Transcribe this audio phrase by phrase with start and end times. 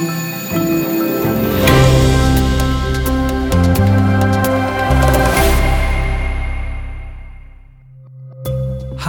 [0.00, 0.29] Thank you.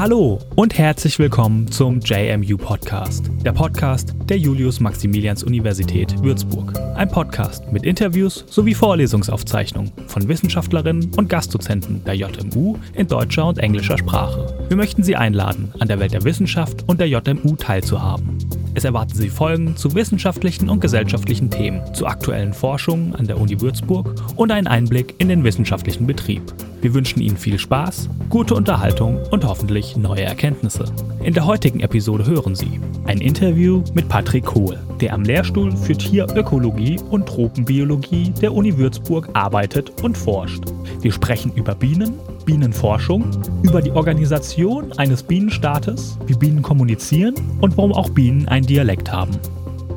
[0.01, 6.73] Hallo und herzlich willkommen zum JMU Podcast, der Podcast der Julius-Maximilians Universität Würzburg.
[6.95, 13.59] Ein Podcast mit Interviews sowie Vorlesungsaufzeichnungen von Wissenschaftlerinnen und Gastdozenten der JMU in deutscher und
[13.59, 14.47] englischer Sprache.
[14.69, 18.39] Wir möchten Sie einladen, an der Welt der Wissenschaft und der JMU teilzuhaben.
[18.73, 23.61] Es erwarten Sie Folgen zu wissenschaftlichen und gesellschaftlichen Themen, zu aktuellen Forschungen an der Uni
[23.61, 26.41] Würzburg und einen Einblick in den wissenschaftlichen Betrieb.
[26.81, 30.85] Wir wünschen Ihnen viel Spaß, gute Unterhaltung und hoffentlich neue Erkenntnisse.
[31.23, 35.95] In der heutigen Episode hören Sie ein Interview mit Patrick Kohl, der am Lehrstuhl für
[35.95, 40.63] Tierökologie und Tropenbiologie der Uni Würzburg arbeitet und forscht.
[41.01, 43.29] Wir sprechen über Bienen, Bienenforschung,
[43.61, 49.37] über die Organisation eines Bienenstaates, wie Bienen kommunizieren und warum auch Bienen einen Dialekt haben.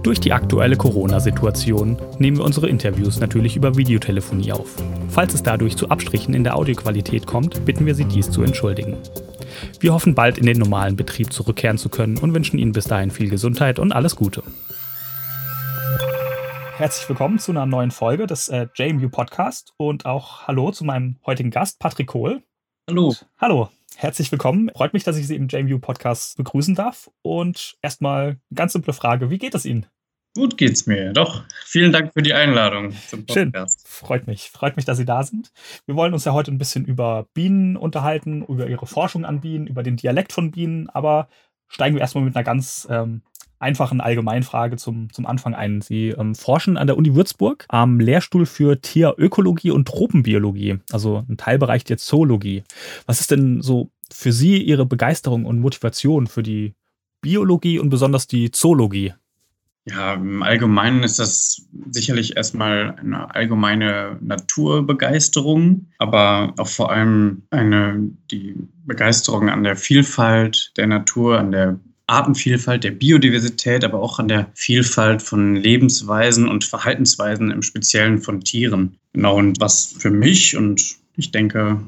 [0.05, 4.69] Durch die aktuelle Corona-Situation nehmen wir unsere Interviews natürlich über Videotelefonie auf.
[5.09, 8.99] Falls es dadurch zu Abstrichen in der Audioqualität kommt, bitten wir Sie dies zu entschuldigen.
[9.81, 13.11] Wir hoffen bald in den normalen Betrieb zurückkehren zu können und wünschen Ihnen bis dahin
[13.11, 14.43] viel Gesundheit und alles Gute.
[16.77, 21.17] Herzlich willkommen zu einer neuen Folge des äh, JMU Podcast und auch Hallo zu meinem
[21.25, 22.43] heutigen Gast, Patrick Kohl.
[22.91, 23.15] Hallo.
[23.39, 23.71] Hallo.
[23.97, 24.71] Herzlich willkommen.
[24.77, 27.11] Freut mich, dass ich Sie im JMU Podcast begrüßen darf.
[27.23, 29.87] Und erstmal eine ganz simple Frage: Wie geht es Ihnen?
[30.37, 31.13] Gut geht's mir.
[31.13, 33.87] Doch, vielen Dank für die Einladung zum Podcast.
[33.87, 34.07] Schön.
[34.07, 34.51] Freut mich.
[34.51, 35.53] Freut mich, dass Sie da sind.
[35.87, 39.69] Wir wollen uns ja heute ein bisschen über Bienen unterhalten, über Ihre Forschung an Bienen,
[39.69, 40.89] über den Dialekt von Bienen.
[40.89, 41.29] Aber
[41.69, 43.23] steigen wir erstmal mit einer ganz ähm,
[43.61, 45.81] einfachen Allgemeinfrage zum, zum Anfang ein.
[45.81, 51.37] Sie ähm, forschen an der Uni Würzburg am Lehrstuhl für Tierökologie und Tropenbiologie, also ein
[51.37, 52.65] Teilbereich der Zoologie.
[53.07, 56.75] Was ist denn so für Sie Ihre Begeisterung und Motivation für die
[57.23, 59.15] Biologie und besonders die Zoologie?
[59.87, 68.11] Ja, im Allgemeinen ist das sicherlich erstmal eine allgemeine Naturbegeisterung, aber auch vor allem eine,
[68.31, 68.55] die
[68.87, 74.51] Begeisterung an der Vielfalt der Natur, an der Artenvielfalt, der Biodiversität, aber auch an der
[74.55, 78.97] Vielfalt von Lebensweisen und Verhaltensweisen im Speziellen von Tieren.
[79.13, 81.79] Genau, und was für mich und ich denke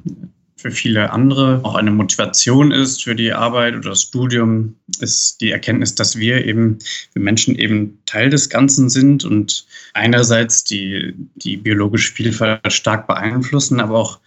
[0.67, 5.53] für viele andere auch eine Motivation ist für die Arbeit oder das Studium, ist die
[5.53, 6.81] Erkenntnis, dass wir eben,
[7.13, 13.79] wir Menschen eben Teil des Ganzen sind und einerseits die, die biologische Vielfalt stark beeinflussen,
[13.79, 14.19] aber auch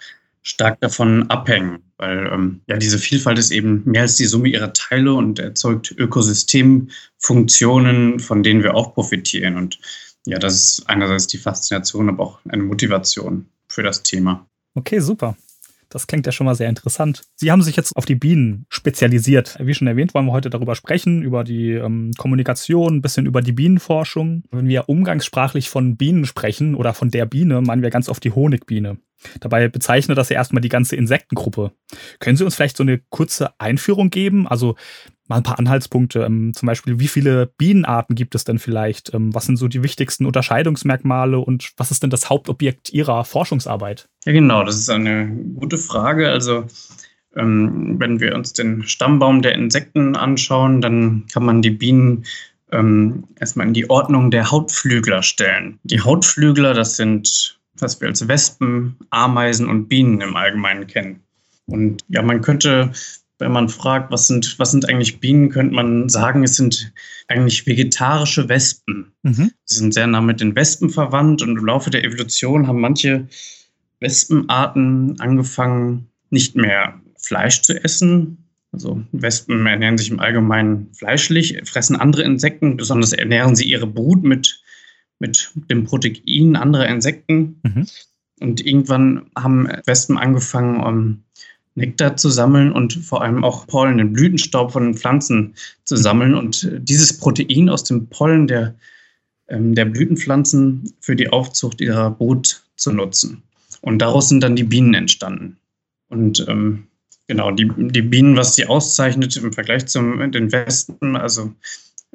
[0.42, 4.72] stark davon abhängen, weil ähm, ja diese Vielfalt ist eben mehr als die Summe ihrer
[4.72, 9.58] Teile und erzeugt Ökosystemfunktionen, von denen wir auch profitieren.
[9.58, 9.78] Und
[10.26, 14.48] ja, das ist einerseits die Faszination, aber auch eine Motivation für das Thema.
[14.76, 15.36] Okay, super.
[15.90, 17.24] Das klingt ja schon mal sehr interessant.
[17.36, 19.58] Sie haben sich jetzt auf die Bienen spezialisiert.
[19.60, 23.42] Wie schon erwähnt, wollen wir heute darüber sprechen, über die ähm, Kommunikation, ein bisschen über
[23.42, 24.44] die Bienenforschung.
[24.52, 28.32] Wenn wir umgangssprachlich von Bienen sprechen oder von der Biene, meinen wir ganz oft die
[28.32, 28.98] Honigbiene.
[29.40, 31.72] Dabei bezeichnet das ja erstmal die ganze Insektengruppe.
[32.20, 34.48] Können Sie uns vielleicht so eine kurze Einführung geben?
[34.48, 34.76] Also
[35.28, 36.22] mal ein paar Anhaltspunkte.
[36.24, 39.14] Ähm, zum Beispiel, wie viele Bienenarten gibt es denn vielleicht?
[39.14, 44.10] Ähm, was sind so die wichtigsten Unterscheidungsmerkmale und was ist denn das Hauptobjekt Ihrer Forschungsarbeit?
[44.26, 46.30] Ja, genau, das ist eine gute Frage.
[46.30, 46.66] Also
[47.36, 52.26] ähm, wenn wir uns den Stammbaum der Insekten anschauen, dann kann man die Bienen
[53.40, 55.80] erstmal in die Ordnung der Hautflügler stellen.
[55.82, 61.22] Die Hautflügler, das sind was wir als Wespen, Ameisen und Bienen im Allgemeinen kennen.
[61.66, 62.92] Und ja, man könnte,
[63.38, 66.92] wenn man fragt, was sind, was sind eigentlich Bienen, könnte man sagen, es sind
[67.28, 69.12] eigentlich vegetarische Wespen.
[69.24, 69.52] Mhm.
[69.66, 73.28] Sie sind sehr nah mit den Wespen verwandt und im Laufe der Evolution haben manche
[74.00, 78.46] Wespenarten angefangen, nicht mehr Fleisch zu essen.
[78.72, 84.24] Also Wespen ernähren sich im Allgemeinen fleischlich, fressen andere Insekten, besonders ernähren sie ihre Brut
[84.24, 84.62] mit
[85.20, 87.60] mit dem Protein anderer Insekten.
[87.64, 87.88] Mhm.
[88.42, 91.24] Und irgendwann haben Wespen angefangen, um
[91.76, 96.36] Nektar zu sammeln und vor allem auch Pollen, den Blütenstaub von den Pflanzen zu sammeln
[96.36, 98.76] und dieses Protein aus dem Pollen der,
[99.48, 103.44] ähm, der Blütenpflanzen für die Aufzucht ihrer Brut zu nutzen.
[103.82, 105.58] Und daraus sind dann die Bienen entstanden.
[106.10, 106.88] Und ähm,
[107.28, 111.54] genau, die, die Bienen, was sie auszeichnet im Vergleich zu den Wespen, also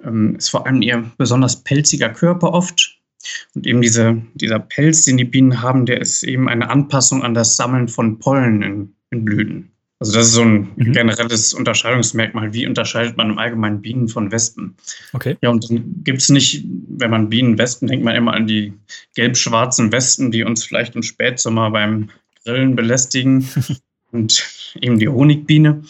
[0.02, 2.99] ähm, ist vor allem ihr besonders pelziger Körper oft.
[3.55, 7.35] Und eben diese, dieser Pelz, den die Bienen haben, der ist eben eine Anpassung an
[7.35, 9.71] das Sammeln von Pollen in, in Blüten.
[10.00, 10.93] Also das ist so ein mhm.
[10.93, 12.53] generelles Unterscheidungsmerkmal.
[12.53, 14.75] Wie unterscheidet man im Allgemeinen Bienen von Wespen?
[15.12, 15.37] Okay.
[15.41, 18.75] Ja, und dann gibt es nicht, wenn man Bienen Wespen, denkt man immer an die
[19.15, 22.11] gelb-schwarzen Wespen, die uns vielleicht im Spätsommer beim
[22.44, 23.49] Grillen belästigen
[24.11, 24.44] und
[24.81, 25.85] eben die Honigbiene.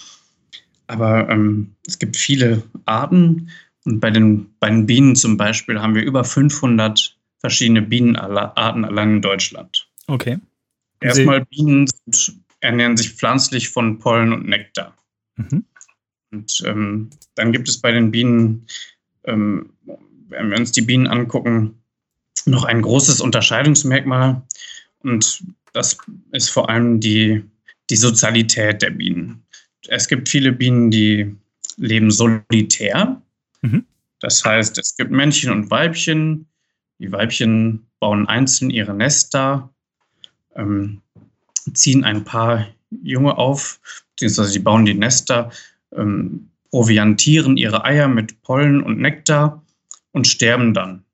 [0.86, 3.50] Aber ähm, es gibt viele Arten
[3.84, 7.13] Und bei den, bei den Bienen zum Beispiel haben wir über 500
[7.44, 9.86] verschiedene Bienenarten allein in Deutschland.
[10.06, 10.38] Okay.
[11.00, 14.96] Erstmal Bienen sind, ernähren sich pflanzlich von Pollen und Nektar.
[15.36, 15.62] Mhm.
[16.32, 18.66] Und ähm, dann gibt es bei den Bienen,
[19.24, 19.68] ähm,
[20.30, 21.74] wenn wir uns die Bienen angucken,
[22.46, 24.40] noch ein großes Unterscheidungsmerkmal.
[25.00, 25.44] Und
[25.74, 25.98] das
[26.32, 27.44] ist vor allem die,
[27.90, 29.44] die Sozialität der Bienen.
[29.88, 31.36] Es gibt viele Bienen, die
[31.76, 33.20] leben solitär.
[33.60, 33.84] Mhm.
[34.20, 36.46] Das heißt, es gibt Männchen und Weibchen.
[36.98, 39.70] Die Weibchen bauen einzeln ihre Nester,
[40.54, 41.00] ähm,
[41.72, 42.66] ziehen ein paar
[43.02, 43.80] Junge auf,
[44.10, 45.50] beziehungsweise sie bauen die Nester,
[45.92, 49.62] ähm, proviantieren ihre Eier mit Pollen und Nektar
[50.12, 51.04] und sterben dann.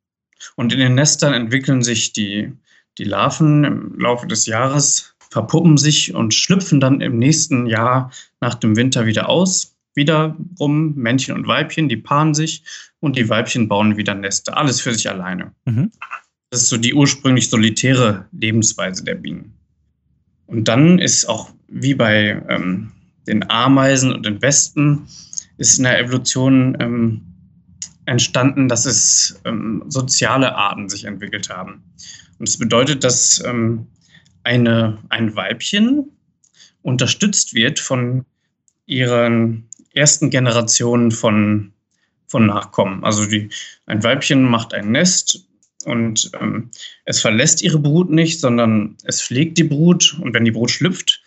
[0.57, 2.53] Und in den Nestern entwickeln sich die,
[2.99, 8.11] die Larven im Laufe des Jahres, verpuppen sich und schlüpfen dann im nächsten Jahr
[8.41, 9.77] nach dem Winter wieder aus.
[9.95, 12.63] Wiederum Männchen und Weibchen, die paaren sich
[13.01, 14.57] und die Weibchen bauen wieder Nester.
[14.57, 15.53] Alles für sich alleine.
[15.65, 15.91] Mhm.
[16.51, 19.55] Das ist so die ursprünglich solitäre Lebensweise der Bienen.
[20.47, 22.93] Und dann ist auch wie bei ähm,
[23.27, 25.07] den Ameisen und den Wespen,
[25.59, 27.23] ist in der Evolution ähm,
[28.07, 31.83] entstanden, dass es ähm, soziale Arten sich entwickelt haben.
[32.39, 33.87] Und das bedeutet, dass ähm,
[34.43, 36.11] eine, ein Weibchen
[36.83, 38.25] unterstützt wird von
[38.87, 41.73] ihren ersten Generationen von,
[42.31, 43.05] von Nachkommen.
[43.05, 43.51] Also die,
[43.87, 45.47] ein Weibchen macht ein Nest
[45.85, 46.71] und ähm,
[47.05, 51.21] es verlässt ihre Brut nicht, sondern es pflegt die Brut und wenn die Brut schlüpft,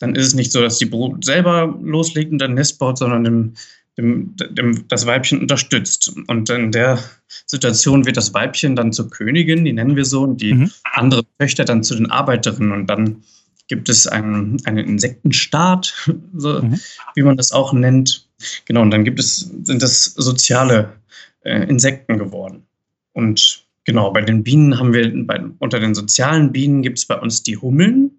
[0.00, 3.22] dann ist es nicht so, dass die Brut selber loslegt und ein Nest baut, sondern
[3.22, 3.54] dem,
[3.96, 6.12] dem, dem, das Weibchen unterstützt.
[6.26, 6.98] Und in der
[7.46, 10.70] Situation wird das Weibchen dann zur Königin, die nennen wir so, und die mhm.
[10.92, 12.72] andere Töchter dann zu den Arbeiterinnen.
[12.72, 13.22] Und dann
[13.68, 15.94] gibt es einen, einen Insektenstaat,
[16.36, 16.80] so, mhm.
[17.14, 18.26] wie man das auch nennt.
[18.64, 20.92] Genau, und dann gibt es, sind das soziale
[21.44, 22.64] äh, Insekten geworden.
[23.12, 27.18] Und genau, bei den Bienen haben wir, bei, unter den sozialen Bienen gibt es bei
[27.18, 28.10] uns die Hummeln.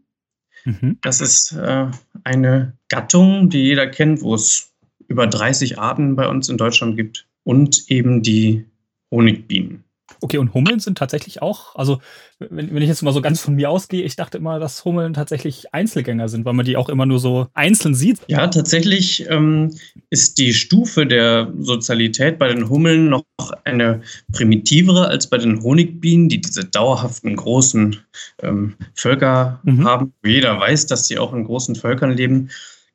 [0.65, 0.97] Mhm.
[1.01, 1.87] Das ist äh,
[2.23, 4.71] eine Gattung, die jeder kennt, wo es
[5.07, 8.65] über 30 Arten bei uns in Deutschland gibt und eben die
[9.11, 9.83] Honigbienen.
[10.21, 11.99] Okay, und Hummeln sind tatsächlich auch, also
[12.39, 15.13] wenn, wenn, ich jetzt mal so ganz von mir ausgehe, ich dachte immer, dass Hummeln
[15.13, 18.19] tatsächlich Einzelgänger sind, weil man die auch immer nur so einzeln sieht.
[18.27, 19.71] Ja, tatsächlich ähm,
[20.09, 23.23] ist die Stufe der Sozialität bei den Hummeln noch
[23.63, 24.01] eine
[24.31, 27.97] primitivere als bei den Honigbienen, die diese dauerhaften großen
[28.41, 29.85] ähm, Völker mhm.
[29.85, 30.13] haben.
[30.23, 32.49] Jeder weiß, dass sie auch in großen Völkern leben.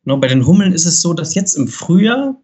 [0.04, 2.36] Genau, bei den Hummeln ist es so, dass jetzt im Frühjahr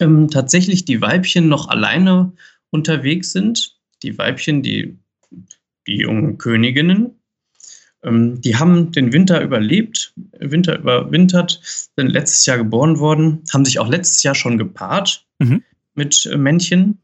[0.00, 2.32] ähm, tatsächlich die Weibchen noch alleine
[2.70, 3.76] unterwegs sind.
[4.02, 4.98] Die Weibchen, die,
[5.86, 7.20] die jungen Königinnen,
[8.02, 11.60] ähm, die haben den Winter überlebt, Winter überwintert,
[11.96, 15.62] sind letztes Jahr geboren worden, haben sich auch letztes Jahr schon gepaart mhm.
[15.94, 16.98] mit äh, Männchen.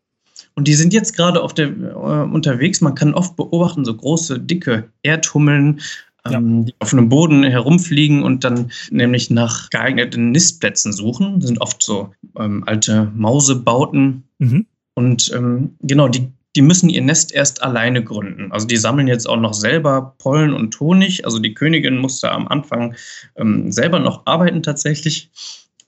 [0.54, 2.81] Und die sind jetzt gerade auf der, äh, unterwegs.
[2.81, 5.81] Man kann oft beobachten, so große, dicke Erdhummeln,
[6.28, 6.38] ja.
[6.38, 11.38] Ähm, die auf einem Boden herumfliegen und dann nämlich nach geeigneten Nistplätzen suchen.
[11.38, 14.25] Das sind oft so ähm, alte Mausebauten.
[14.38, 14.66] Mhm.
[14.94, 18.50] Und ähm, genau, die, die müssen ihr Nest erst alleine gründen.
[18.50, 21.25] Also die sammeln jetzt auch noch selber Pollen und Honig.
[21.25, 22.94] Also die Königin musste am Anfang
[23.37, 25.31] ähm, selber noch arbeiten tatsächlich.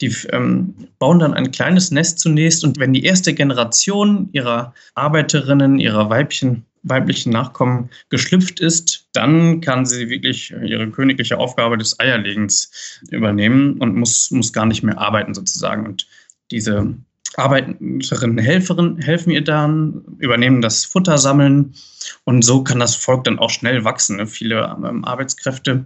[0.01, 5.81] Die ähm, bauen dann ein kleines Nest zunächst und wenn die erste Generation ihrer Arbeiterinnen,
[5.81, 13.01] ihrer Weibchen weiblichen Nachkommen geschlüpft ist, dann kann sie wirklich ihre königliche Aufgabe des Eierlegens
[13.11, 15.87] übernehmen und muss, muss gar nicht mehr arbeiten sozusagen.
[15.87, 16.07] Und
[16.51, 16.95] diese
[17.37, 21.75] Arbeiterinnen, Helferinnen helfen ihr dann, übernehmen das Futter sammeln
[22.25, 24.17] und so kann das Volk dann auch schnell wachsen.
[24.17, 24.27] Ne?
[24.27, 25.85] Viele ähm, Arbeitskräfte,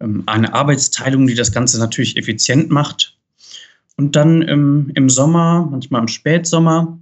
[0.00, 3.16] ähm, eine Arbeitsteilung, die das Ganze natürlich effizient macht.
[3.96, 6.98] Und dann im, im Sommer, manchmal im Spätsommer,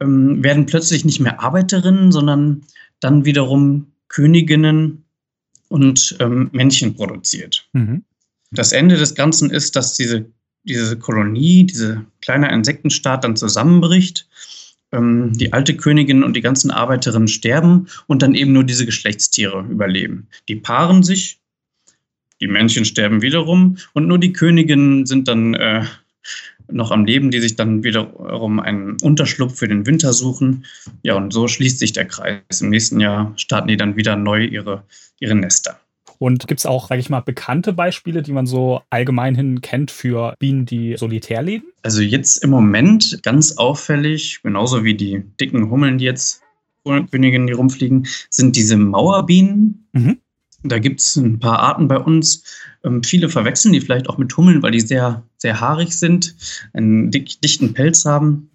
[0.00, 2.62] ähm, werden plötzlich nicht mehr Arbeiterinnen, sondern
[3.00, 5.04] dann wiederum Königinnen
[5.68, 7.68] und ähm, Männchen produziert.
[7.72, 8.04] Mhm.
[8.50, 10.26] Das Ende des Ganzen ist, dass diese,
[10.64, 14.28] diese Kolonie, diese kleine Insektenstaat dann zusammenbricht.
[14.92, 19.64] Ähm, die alte Königin und die ganzen Arbeiterinnen sterben und dann eben nur diese Geschlechtstiere
[19.68, 20.28] überleben.
[20.48, 21.40] Die paaren sich,
[22.40, 25.84] die Männchen sterben wiederum und nur die Königinnen sind dann äh,
[26.70, 30.64] noch am Leben, die sich dann wiederum einen Unterschlupf für den Winter suchen.
[31.02, 32.60] Ja, und so schließt sich der Kreis.
[32.60, 34.84] Im nächsten Jahr starten die dann wieder neu ihre,
[35.20, 35.80] ihre Nester.
[36.22, 39.90] Und gibt es auch, sage ich mal, bekannte Beispiele, die man so allgemein hin kennt
[39.90, 41.64] für Bienen, die solitär leben?
[41.82, 46.40] Also jetzt im Moment ganz auffällig, genauso wie die dicken Hummeln, die jetzt
[46.84, 49.88] Königinnen, die rumfliegen, sind diese Mauerbienen.
[49.94, 50.18] Mhm.
[50.62, 52.44] Da gibt es ein paar Arten bei uns.
[52.84, 56.36] Ähm, viele verwechseln die vielleicht auch mit Hummeln, weil die sehr, sehr haarig sind,
[56.72, 58.48] einen dick, dichten Pelz haben.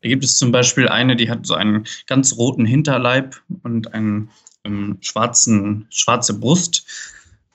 [0.00, 4.30] Da gibt es zum Beispiel eine, die hat so einen ganz roten Hinterleib und einen
[4.64, 6.86] ähm, schwarzen, schwarze Brust.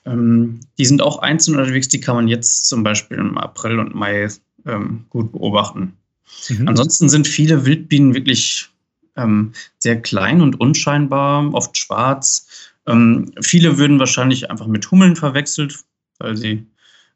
[0.04, 3.94] Ähm, die sind auch einzeln unterwegs, die kann man jetzt zum Beispiel im April und
[3.94, 4.28] Mai
[4.64, 5.96] ähm, gut beobachten.
[6.48, 6.68] Mhm.
[6.68, 8.68] Ansonsten sind viele Wildbienen wirklich
[9.16, 12.46] ähm, sehr klein und unscheinbar, oft schwarz.
[12.86, 15.80] Ähm, viele würden wahrscheinlich einfach mit Hummeln verwechselt,
[16.18, 16.66] weil sie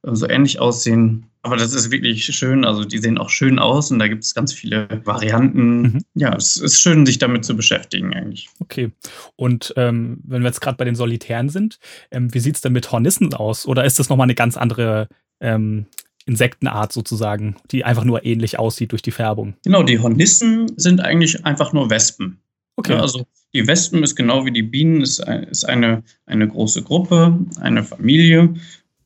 [0.02, 1.26] äh, so ähnlich aussehen.
[1.42, 2.64] Aber das ist wirklich schön.
[2.64, 5.82] Also die sehen auch schön aus und da gibt es ganz viele Varianten.
[5.82, 6.04] Mhm.
[6.14, 8.48] Ja, es ist schön, sich damit zu beschäftigen eigentlich.
[8.58, 8.90] Okay.
[9.36, 11.78] Und ähm, wenn wir jetzt gerade bei den Solitären sind,
[12.10, 13.66] ähm, wie sieht es denn mit Hornissen aus?
[13.66, 15.08] Oder ist das nochmal eine ganz andere
[15.40, 15.86] ähm,
[16.26, 19.54] Insektenart sozusagen, die einfach nur ähnlich aussieht durch die Färbung?
[19.64, 22.38] Genau, die Hornissen sind eigentlich einfach nur Wespen.
[22.76, 22.92] Okay.
[22.92, 25.20] Ja, also die Wespen ist genau wie die Bienen, ist,
[25.50, 28.54] ist eine, eine große Gruppe, eine Familie.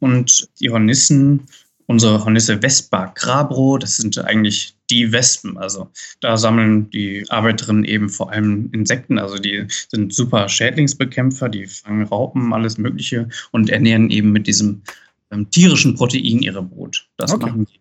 [0.00, 1.47] Und die Hornissen,
[1.87, 5.57] unsere Hornisse Vespa Grabro, das sind eigentlich die Wespen.
[5.59, 9.19] Also da sammeln die Arbeiterinnen eben vor allem Insekten.
[9.19, 14.83] Also die sind super Schädlingsbekämpfer, die fangen Raupen, alles Mögliche und ernähren eben mit diesem
[15.31, 17.07] ähm, tierischen Protein ihre Brot.
[17.17, 17.47] Das okay.
[17.47, 17.81] machen die.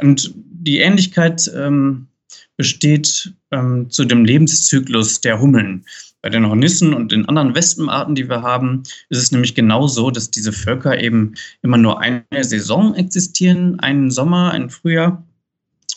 [0.00, 2.08] Und die Ähnlichkeit ähm,
[2.56, 5.84] besteht ähm, zu dem Lebenszyklus der Hummeln.
[6.24, 10.30] Bei den Hornissen und den anderen Wespenarten, die wir haben, ist es nämlich genauso, dass
[10.30, 15.22] diese Völker eben immer nur eine Saison existieren, einen Sommer, ein Frühjahr,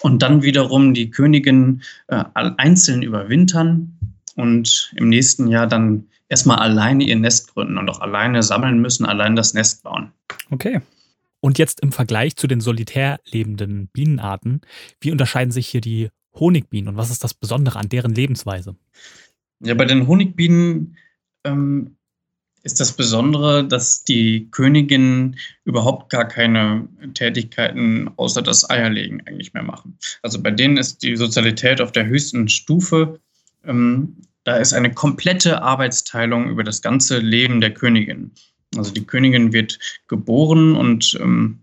[0.02, 3.98] und dann wiederum die Königinnen äh, einzeln überwintern
[4.36, 9.06] und im nächsten Jahr dann erstmal alleine ihr Nest gründen und auch alleine sammeln müssen,
[9.06, 10.12] allein das Nest bauen.
[10.52, 10.82] Okay.
[11.40, 14.60] Und jetzt im Vergleich zu den solitär lebenden Bienenarten,
[15.00, 18.76] wie unterscheiden sich hier die Honigbienen und was ist das Besondere an deren Lebensweise?
[19.60, 20.98] Ja, bei den Honigbienen
[21.44, 21.98] ähm,
[22.64, 29.64] ist das Besondere, dass die Königinnen überhaupt gar keine Tätigkeiten außer das Eierlegen eigentlich mehr
[29.64, 29.98] machen.
[30.22, 33.20] Also bei denen ist die Sozialität auf der höchsten Stufe.
[33.64, 38.32] Ähm, da ist eine komplette Arbeitsteilung über das ganze Leben der Königin.
[38.76, 41.60] Also die Königin wird geboren und ähm,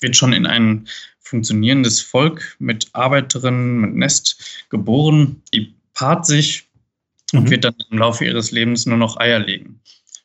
[0.00, 0.86] wird schon in ein
[1.18, 5.42] funktionierendes Volk mit Arbeiterinnen, mit Nest geboren.
[5.52, 6.65] Die paart sich
[7.32, 7.50] und mhm.
[7.50, 9.80] wird dann im Laufe ihres Lebens nur noch Eier legen.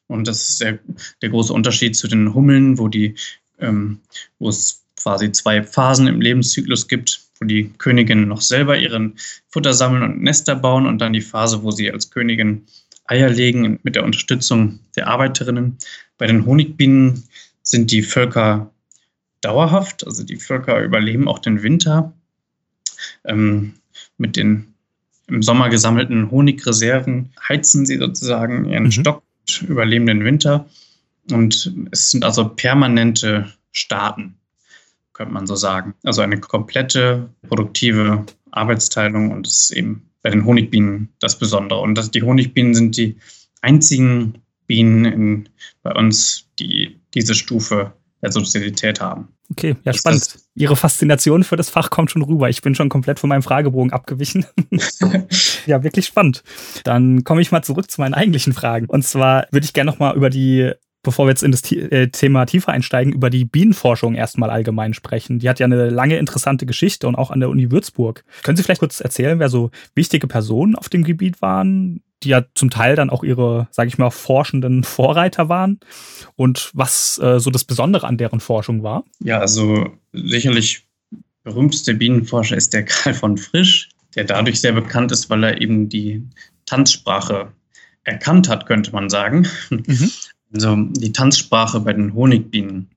[0.07, 0.79] Und das ist der,
[1.21, 3.15] der große Unterschied zu den Hummeln, wo, die,
[3.59, 3.99] ähm,
[4.39, 9.15] wo es quasi zwei Phasen im Lebenszyklus gibt, wo die Königinnen noch selber ihren
[9.47, 12.65] Futter sammeln und Nester bauen und dann die Phase, wo sie als Königin
[13.05, 15.77] Eier legen mit der Unterstützung der Arbeiterinnen.
[16.17, 17.23] Bei den Honigbienen
[17.63, 18.71] sind die Völker
[19.41, 22.13] dauerhaft, also die Völker überleben auch den Winter.
[23.25, 23.73] Ähm,
[24.17, 24.73] mit den
[25.31, 28.91] im Sommer gesammelten Honigreserven heizen sie sozusagen ihren mhm.
[28.91, 30.67] Stock und überleben den Winter.
[31.31, 34.35] Und es sind also permanente Staaten,
[35.13, 35.93] könnte man so sagen.
[36.03, 41.79] Also eine komplette produktive Arbeitsteilung und das ist eben bei den Honigbienen das Besondere.
[41.79, 43.15] Und das, die Honigbienen sind die
[43.61, 44.35] einzigen
[44.67, 45.49] Bienen in,
[45.81, 49.29] bei uns, die diese Stufe der Sozialität haben.
[49.51, 50.37] Okay, ja, spannend.
[50.55, 52.49] Ihre Faszination für das Fach kommt schon rüber.
[52.49, 54.45] Ich bin schon komplett von meinem Fragebogen abgewichen.
[55.65, 56.43] ja, wirklich spannend.
[56.85, 58.85] Dann komme ich mal zurück zu meinen eigentlichen Fragen.
[58.85, 60.71] Und zwar würde ich gerne noch mal über die
[61.03, 65.39] bevor wir jetzt in das äh, Thema tiefer einsteigen, über die Bienenforschung erstmal allgemein sprechen.
[65.39, 68.23] Die hat ja eine lange interessante Geschichte und auch an der Uni Würzburg.
[68.43, 72.43] Können Sie vielleicht kurz erzählen, wer so wichtige Personen auf dem Gebiet waren, die ja
[72.55, 75.79] zum Teil dann auch ihre, sage ich mal, forschenden Vorreiter waren
[76.35, 79.03] und was äh, so das Besondere an deren Forschung war?
[79.19, 80.87] Ja, also sicherlich
[81.43, 85.89] berühmteste Bienenforscher ist der Karl von Frisch, der dadurch sehr bekannt ist, weil er eben
[85.89, 86.23] die
[86.65, 87.51] Tanzsprache
[88.03, 89.47] erkannt hat, könnte man sagen.
[89.69, 90.11] Mhm.
[90.53, 92.89] Also die Tanzsprache bei den Honigbienen.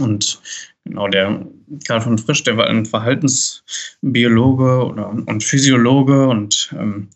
[0.00, 0.40] Und
[0.84, 1.46] genau, der
[1.86, 7.10] Karl von Frisch, der war ein Verhaltensbiologe oder, und Physiologe und ähm,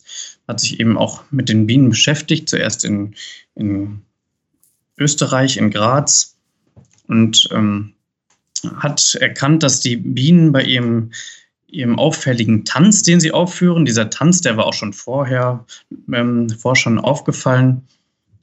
[0.49, 3.15] hat sich eben auch mit den Bienen beschäftigt, zuerst in,
[3.55, 4.03] in
[4.99, 6.37] Österreich, in Graz
[7.07, 7.95] und ähm,
[8.77, 11.11] hat erkannt, dass die Bienen bei ihrem,
[11.67, 15.65] ihrem auffälligen Tanz, den sie aufführen, dieser Tanz, der war auch schon vorher
[16.13, 17.83] ähm, Forschern aufgefallen,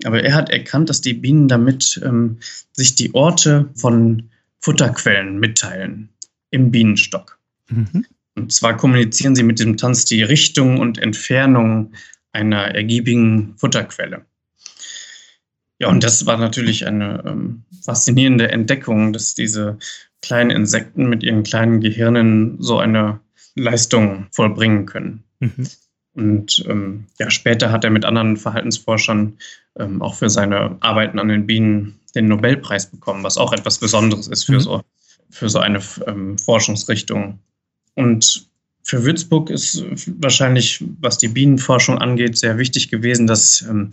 [0.06, 2.38] aber er hat erkannt, dass die Bienen damit ähm,
[2.72, 4.30] sich die Orte von
[4.60, 6.10] Futterquellen mitteilen
[6.52, 7.38] im Bienenstock.
[7.70, 8.06] Mhm.
[8.40, 11.94] Und zwar kommunizieren sie mit dem Tanz die Richtung und Entfernung
[12.32, 14.26] einer ergiebigen Futterquelle.
[15.78, 19.78] Ja, und das war natürlich eine ähm, faszinierende Entdeckung, dass diese
[20.22, 23.20] kleinen Insekten mit ihren kleinen Gehirnen so eine
[23.56, 25.24] Leistung vollbringen können.
[25.40, 25.68] Mhm.
[26.14, 29.38] Und ähm, ja, später hat er mit anderen Verhaltensforschern
[29.78, 34.28] ähm, auch für seine Arbeiten an den Bienen den Nobelpreis bekommen, was auch etwas Besonderes
[34.28, 34.60] ist für, mhm.
[34.62, 34.82] so,
[35.30, 37.40] für so eine ähm, Forschungsrichtung.
[37.96, 38.48] Und
[38.84, 39.84] für Würzburg ist
[40.20, 43.92] wahrscheinlich, was die Bienenforschung angeht, sehr wichtig gewesen, dass ähm,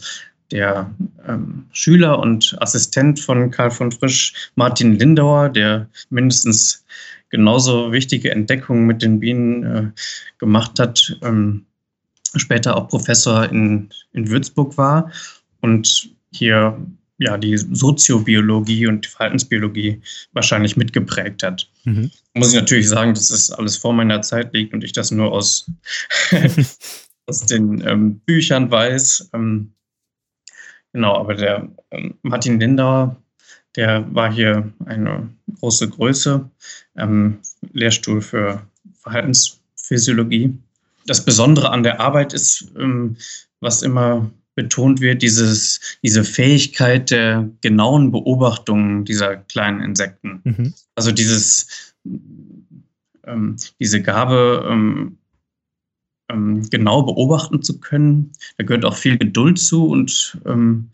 [0.51, 0.91] der
[1.27, 6.85] ähm, Schüler und Assistent von Karl von Frisch, Martin Lindauer, der mindestens
[7.31, 9.91] genauso wichtige Entdeckungen mit den Bienen äh,
[10.39, 11.67] gemacht hat, ähm,
[12.37, 15.11] später auch Professor in, in Würzburg war.
[15.61, 16.79] Und hier
[17.19, 20.01] ja die Soziobiologie und die Verhaltensbiologie
[20.33, 21.69] wahrscheinlich mitgeprägt hat.
[21.85, 22.11] Mhm.
[22.35, 25.33] Muss ich natürlich sagen, dass das alles vor meiner Zeit liegt und ich das nur
[25.33, 25.71] aus,
[27.27, 29.31] aus den ähm, Büchern weiß.
[29.33, 29.73] Ähm,
[30.93, 33.17] genau, aber der ähm, Martin Lindauer,
[33.77, 35.29] der war hier eine
[35.61, 36.51] große Größe,
[36.97, 37.39] ähm,
[37.73, 38.63] Lehrstuhl für
[39.01, 40.55] Verhaltensphysiologie.
[41.07, 43.17] Das Besondere an der Arbeit ist, ähm,
[43.61, 50.41] was immer betont wird, dieses, diese Fähigkeit der genauen Beobachtung dieser kleinen Insekten.
[50.43, 50.75] Mhm.
[50.97, 51.95] Also dieses,
[53.25, 55.19] ähm, diese Gabe, ähm,
[56.29, 58.33] ähm, genau beobachten zu können.
[58.57, 60.91] Da gehört auch viel Geduld zu und ähm,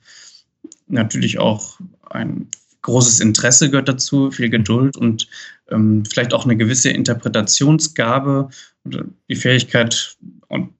[0.88, 2.48] natürlich auch ein
[2.82, 5.28] großes Interesse gehört dazu, viel Geduld und
[5.70, 8.50] ähm, vielleicht auch eine gewisse Interpretationsgabe
[8.84, 10.16] und die Fähigkeit
[10.48, 10.70] und,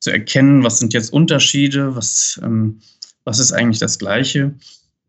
[0.00, 2.80] zu erkennen, was sind jetzt Unterschiede, was, ähm,
[3.24, 4.54] was ist eigentlich das Gleiche.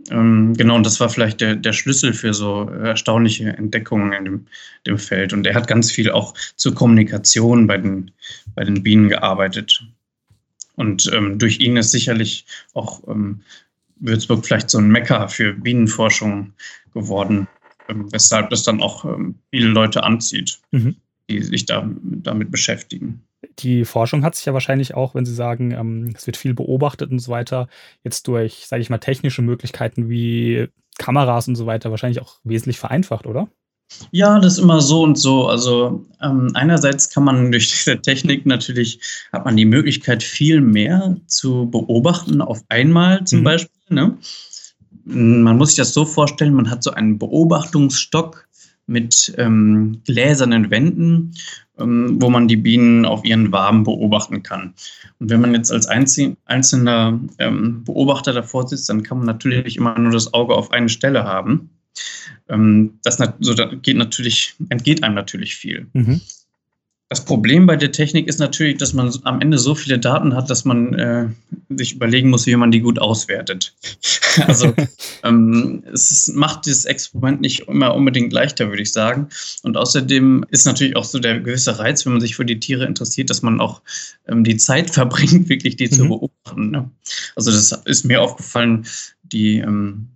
[0.09, 4.47] Ähm, genau, und das war vielleicht der, der Schlüssel für so erstaunliche Entdeckungen in dem,
[4.85, 5.33] dem Feld.
[5.33, 8.11] Und er hat ganz viel auch zur Kommunikation bei den,
[8.55, 9.83] bei den Bienen gearbeitet.
[10.75, 13.41] Und ähm, durch ihn ist sicherlich auch ähm,
[13.97, 16.53] Würzburg vielleicht so ein Mecker für Bienenforschung
[16.93, 17.47] geworden,
[17.87, 20.95] ähm, weshalb das dann auch ähm, viele Leute anzieht, mhm.
[21.29, 23.21] die sich da, damit beschäftigen.
[23.59, 27.11] Die Forschung hat sich ja wahrscheinlich auch, wenn Sie sagen, ähm, es wird viel beobachtet
[27.11, 27.67] und so weiter,
[28.03, 30.67] jetzt durch, sage ich mal, technische Möglichkeiten wie
[30.97, 33.49] Kameras und so weiter wahrscheinlich auch wesentlich vereinfacht, oder?
[34.11, 35.47] Ja, das ist immer so und so.
[35.47, 38.99] Also ähm, einerseits kann man durch diese Technik natürlich,
[39.31, 43.43] hat man die Möglichkeit, viel mehr zu beobachten auf einmal zum mhm.
[43.43, 43.81] Beispiel.
[43.89, 44.17] Ne?
[45.05, 48.47] Man muss sich das so vorstellen, man hat so einen Beobachtungsstock
[48.91, 51.33] mit ähm, gläsernen Wänden,
[51.79, 54.73] ähm, wo man die Bienen auf ihren Waben beobachten kann.
[55.19, 59.97] Und wenn man jetzt als einzelner ähm, Beobachter davor sitzt, dann kann man natürlich immer
[59.97, 61.69] nur das Auge auf eine Stelle haben.
[62.49, 65.87] Ähm, das so, da geht natürlich, entgeht einem natürlich viel.
[65.93, 66.21] Mhm.
[67.11, 70.49] Das Problem bei der Technik ist natürlich, dass man am Ende so viele Daten hat,
[70.49, 71.27] dass man äh,
[71.67, 73.75] sich überlegen muss, wie man die gut auswertet.
[74.47, 74.73] also
[75.25, 79.27] ähm, es macht das Experiment nicht immer unbedingt leichter, würde ich sagen.
[79.63, 82.85] Und außerdem ist natürlich auch so der gewisse Reiz, wenn man sich für die Tiere
[82.85, 83.81] interessiert, dass man auch
[84.29, 85.91] ähm, die Zeit verbringt, wirklich die mhm.
[85.91, 86.71] zu beobachten.
[86.71, 86.89] Ne?
[87.35, 88.85] Also das ist mir aufgefallen,
[89.23, 90.07] die ähm,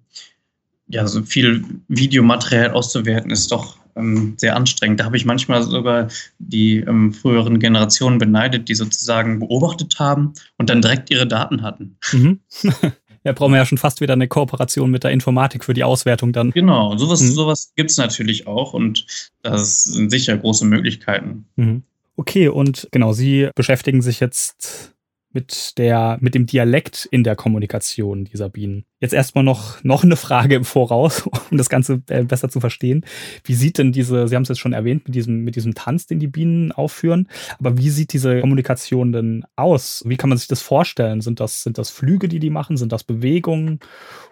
[0.87, 4.99] ja, so viel Videomaterial auszuwerten, ist doch ähm, sehr anstrengend.
[4.99, 10.69] Da habe ich manchmal sogar die ähm, früheren Generationen beneidet, die sozusagen beobachtet haben und
[10.69, 11.97] dann direkt ihre Daten hatten.
[12.11, 12.39] Mhm.
[13.25, 16.31] Ja, brauchen wir ja schon fast wieder eine Kooperation mit der Informatik für die Auswertung
[16.31, 16.51] dann.
[16.51, 17.31] Genau, sowas, mhm.
[17.31, 19.07] sowas gibt es natürlich auch und
[19.41, 21.47] das sind sicher große Möglichkeiten.
[21.55, 21.81] Mhm.
[22.17, 24.94] Okay, und genau, Sie beschäftigen sich jetzt
[25.35, 28.85] mit der, mit dem Dialekt in der Kommunikation dieser Bienen.
[29.01, 33.05] Jetzt erstmal noch, noch eine Frage im Voraus, um das Ganze äh, besser zu verstehen.
[33.43, 36.07] Wie sieht denn diese, Sie haben es jetzt schon erwähnt, mit diesem, mit diesem Tanz,
[36.07, 37.27] den die Bienen aufführen,
[37.59, 40.03] aber wie sieht diese Kommunikation denn aus?
[40.07, 41.19] Wie kann man sich das vorstellen?
[41.19, 42.77] Sind das, sind das Flüge, die die machen?
[42.77, 43.81] Sind das Bewegungen?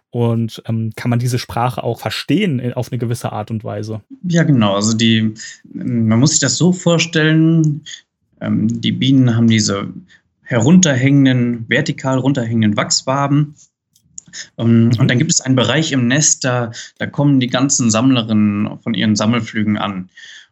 [0.09, 4.01] Und ähm, kann man diese Sprache auch verstehen auf eine gewisse Art und Weise?
[4.23, 4.75] Ja, genau.
[4.75, 5.33] Also die,
[5.73, 7.81] man muss sich das so vorstellen,
[8.39, 9.89] ähm, die Bienen haben diese
[10.53, 13.55] herunterhängenden, vertikal runterhängenden Wachswaben.
[14.55, 14.91] Um, mhm.
[14.99, 18.93] Und dann gibt es einen Bereich im Nest, da, da kommen die ganzen Sammlerinnen von
[18.95, 20.09] ihren Sammelflügen an.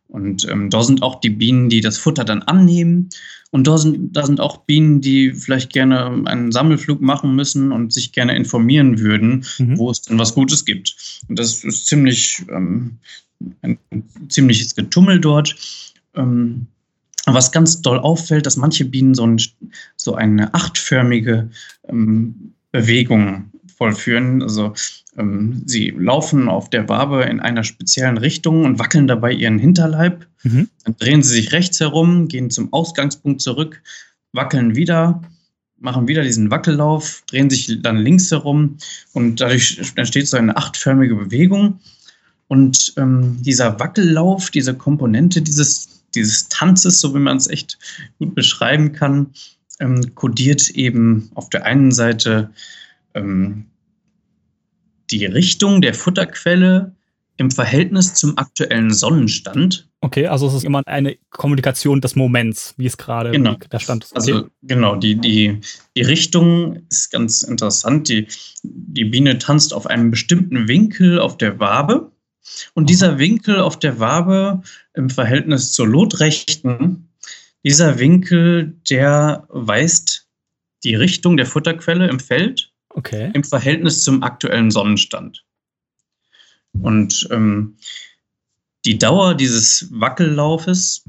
[0.08, 3.10] Und ähm, da sind auch die Bienen, die das Futter dann annehmen.
[3.50, 7.92] Und da sind, da sind auch Bienen, die vielleicht gerne einen Sammelflug machen müssen und
[7.92, 9.78] sich gerne informieren würden, mhm.
[9.78, 10.96] wo es denn was Gutes gibt.
[11.28, 12.98] Und das ist ziemlich ähm,
[13.62, 13.78] ein
[14.30, 15.56] ziemliches Getummel dort.
[16.16, 16.68] Ähm,
[17.26, 19.40] was ganz doll auffällt, dass manche Bienen so, ein,
[19.96, 21.50] so eine achtförmige
[21.88, 24.42] ähm, Bewegung vollführen.
[24.42, 24.74] Also
[25.18, 30.26] ähm, sie laufen auf der Wabe in einer speziellen Richtung und wackeln dabei ihren Hinterleib.
[30.44, 30.70] Mhm.
[30.84, 33.82] Dann drehen sie sich rechts herum, gehen zum Ausgangspunkt zurück,
[34.34, 35.22] wackeln wieder,
[35.80, 38.78] machen wieder diesen Wackellauf, drehen sich dann links herum
[39.14, 41.80] und dadurch entsteht so eine achtförmige Bewegung.
[42.48, 47.78] Und ähm, dieser Wackellauf, diese Komponente dieses dieses Tanzes, so wie man es echt
[48.20, 49.34] gut beschreiben kann,
[49.80, 52.52] ähm, kodiert eben auf der einen Seite
[53.14, 53.66] ähm,
[55.10, 56.96] die Richtung der Futterquelle
[57.38, 59.90] im Verhältnis zum aktuellen Sonnenstand.
[60.02, 63.56] Okay, also es ist immer eine Kommunikation des Moments, wie es gerade genau.
[63.56, 64.12] der Stand ist.
[64.12, 64.32] Okay.
[64.32, 65.60] Also genau, die, die,
[65.96, 68.10] die Richtung ist ganz interessant.
[68.10, 68.28] Die,
[68.64, 72.12] die Biene tanzt auf einem bestimmten Winkel auf der Wabe.
[72.74, 74.62] Und dieser Winkel auf der Wabe
[74.94, 77.10] im Verhältnis zur Lotrechten,
[77.64, 80.28] dieser Winkel, der weist
[80.84, 83.32] die Richtung der Futterquelle im Feld okay.
[83.34, 85.44] im Verhältnis zum aktuellen Sonnenstand.
[86.74, 87.78] Und ähm,
[88.86, 91.04] die Dauer dieses Wackellaufes,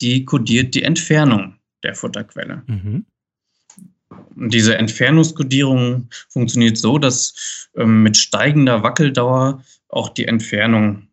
[0.00, 2.62] die kodiert die Entfernung der Futterquelle.
[2.66, 3.06] Mhm.
[4.36, 9.62] Und diese Entfernungskodierung funktioniert so, dass ähm, mit steigender Wackeldauer
[9.94, 11.08] auch die Entfernung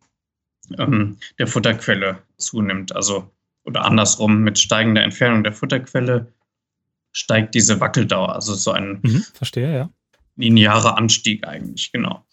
[0.77, 2.95] ähm, der Futterquelle zunimmt.
[2.95, 3.29] Also,
[3.63, 6.33] oder andersrum, mit steigender Entfernung der Futterquelle
[7.11, 8.33] steigt diese Wackeldauer.
[8.33, 9.89] Also so ein mhm, verstehe, ja.
[10.35, 12.25] linearer Anstieg eigentlich, genau.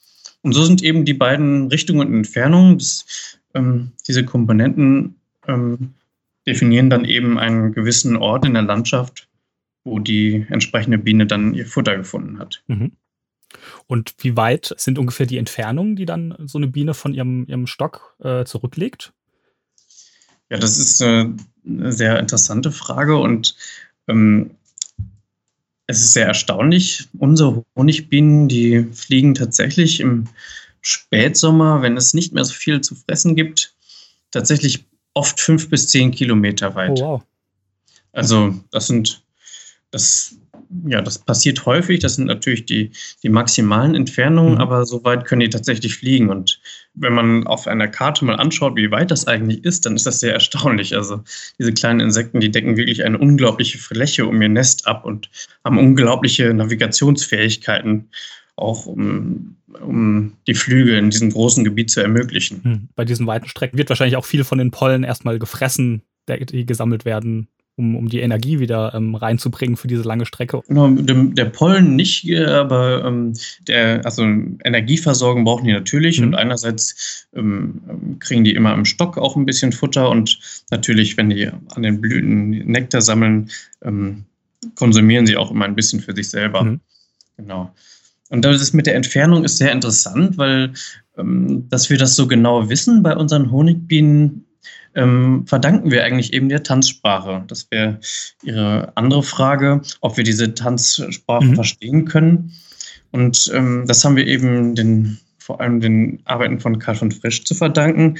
[0.42, 5.94] Und so sind eben die beiden Richtungen und Entfernungen, des, ähm, diese Komponenten ähm,
[6.46, 9.28] definieren dann eben einen gewissen Ort in der Landschaft,
[9.84, 12.62] wo die entsprechende Biene dann ihr Futter gefunden hat.
[12.68, 12.92] Mhm.
[13.87, 17.66] Und wie weit sind ungefähr die Entfernungen, die dann so eine Biene von ihrem, ihrem
[17.66, 19.12] Stock äh, zurücklegt?
[20.50, 21.26] Ja, das ist äh,
[21.66, 23.54] eine sehr interessante Frage und
[24.06, 24.52] ähm,
[25.87, 27.08] es ist sehr erstaunlich.
[27.18, 30.28] Unsere Honigbienen, die fliegen tatsächlich im
[30.80, 33.74] Spätsommer, wenn es nicht mehr so viel zu fressen gibt,
[34.30, 34.84] tatsächlich
[35.14, 36.98] oft fünf bis zehn Kilometer weit.
[37.00, 37.22] Oh, wow.
[38.12, 39.22] Also das sind,
[39.90, 40.37] das,
[40.87, 42.00] ja, das passiert häufig.
[42.00, 42.90] Das sind natürlich die,
[43.22, 44.61] die maximalen Entfernungen, mhm.
[44.61, 46.28] aber so weit können die tatsächlich fliegen.
[46.28, 46.61] Und
[46.94, 50.20] wenn man auf einer Karte mal anschaut, wie weit das eigentlich ist, dann ist das
[50.20, 50.94] sehr erstaunlich.
[50.94, 51.22] Also
[51.59, 55.31] diese kleinen Insekten, die decken wirklich eine unglaubliche Fläche um ihr Nest ab und
[55.64, 58.11] haben unglaubliche Navigationsfähigkeiten,
[58.57, 62.62] auch um, um die Flüge in diesem großen Gebiet zu ermöglichen.
[62.62, 62.88] Hm.
[62.94, 67.04] Bei diesen weiten Strecken wird wahrscheinlich auch viel von den Pollen erstmal gefressen, die gesammelt
[67.04, 70.60] werden um, um die Energie wieder ähm, reinzubringen für diese lange Strecke.
[70.68, 73.32] Genau, der Pollen nicht, aber ähm,
[73.66, 76.28] der, also Energieversorgung brauchen die natürlich mhm.
[76.28, 80.38] und einerseits ähm, kriegen die immer im Stock auch ein bisschen Futter und
[80.70, 83.50] natürlich, wenn die an den Blüten Nektar sammeln,
[83.82, 84.24] ähm,
[84.74, 86.64] konsumieren sie auch immer ein bisschen für sich selber.
[86.64, 86.80] Mhm.
[87.36, 87.72] Genau.
[88.30, 90.72] Und das mit der Entfernung ist sehr interessant, weil
[91.16, 94.44] ähm, dass wir das so genau wissen bei unseren Honigbienen,
[94.98, 97.44] ähm, verdanken wir eigentlich eben der Tanzsprache.
[97.46, 98.00] Das wäre
[98.42, 101.54] Ihre andere Frage, ob wir diese Tanzsprache mhm.
[101.54, 102.52] verstehen können.
[103.12, 107.44] Und ähm, das haben wir eben den, vor allem den Arbeiten von Karl von Frisch
[107.44, 108.18] zu verdanken.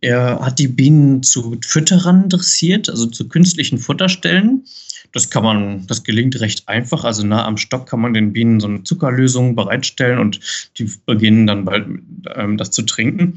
[0.00, 4.64] Er hat die Bienen zu Fütterern dressiert, also zu künstlichen Futterstellen.
[5.12, 7.02] Das kann man, das gelingt recht einfach.
[7.02, 10.38] Also nah am Stock kann man den Bienen so eine Zuckerlösung bereitstellen und
[10.78, 11.88] die beginnen dann bald
[12.36, 13.34] ähm, das zu trinken.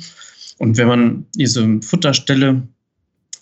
[0.61, 2.61] Und wenn man diese Futterstelle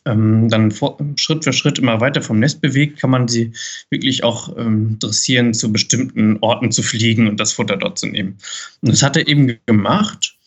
[0.05, 3.51] ähm, dann vor, Schritt für Schritt immer weiter vom Nest bewegt, kann man sie
[3.89, 8.37] wirklich auch ähm, dressieren, zu bestimmten Orten zu fliegen und das Futter dort zu nehmen.
[8.81, 10.37] Und das hat er eben gemacht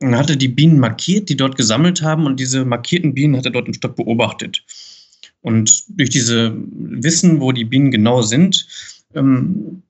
[0.00, 3.52] und hatte die Bienen markiert, die dort gesammelt haben und diese markierten Bienen hat er
[3.52, 4.62] dort im Stock beobachtet.
[5.40, 8.68] Und durch diese Wissen, wo die Bienen genau sind,
[9.14, 9.82] ähm,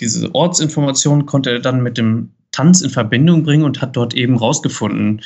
[0.00, 4.36] diese Ortsinformation konnte er dann mit dem Tanz in Verbindung bringen und hat dort eben
[4.36, 5.22] rausgefunden,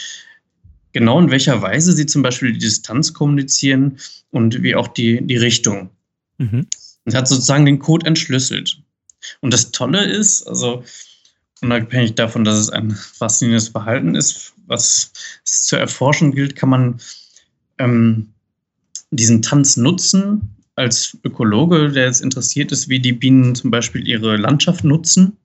[0.98, 3.98] genau in welcher Weise sie zum Beispiel die Distanz kommunizieren
[4.32, 5.90] und wie auch die, die Richtung.
[6.38, 6.66] Mhm.
[7.04, 8.82] Und hat sozusagen den Code entschlüsselt.
[9.40, 10.82] Und das Tolle ist, also
[11.62, 15.12] unabhängig davon, dass es ein faszinierendes Verhalten ist, was
[15.44, 17.00] es zu erforschen gilt, kann man
[17.78, 18.30] ähm,
[19.12, 24.36] diesen Tanz nutzen als Ökologe, der jetzt interessiert ist, wie die Bienen zum Beispiel ihre
[24.36, 25.36] Landschaft nutzen,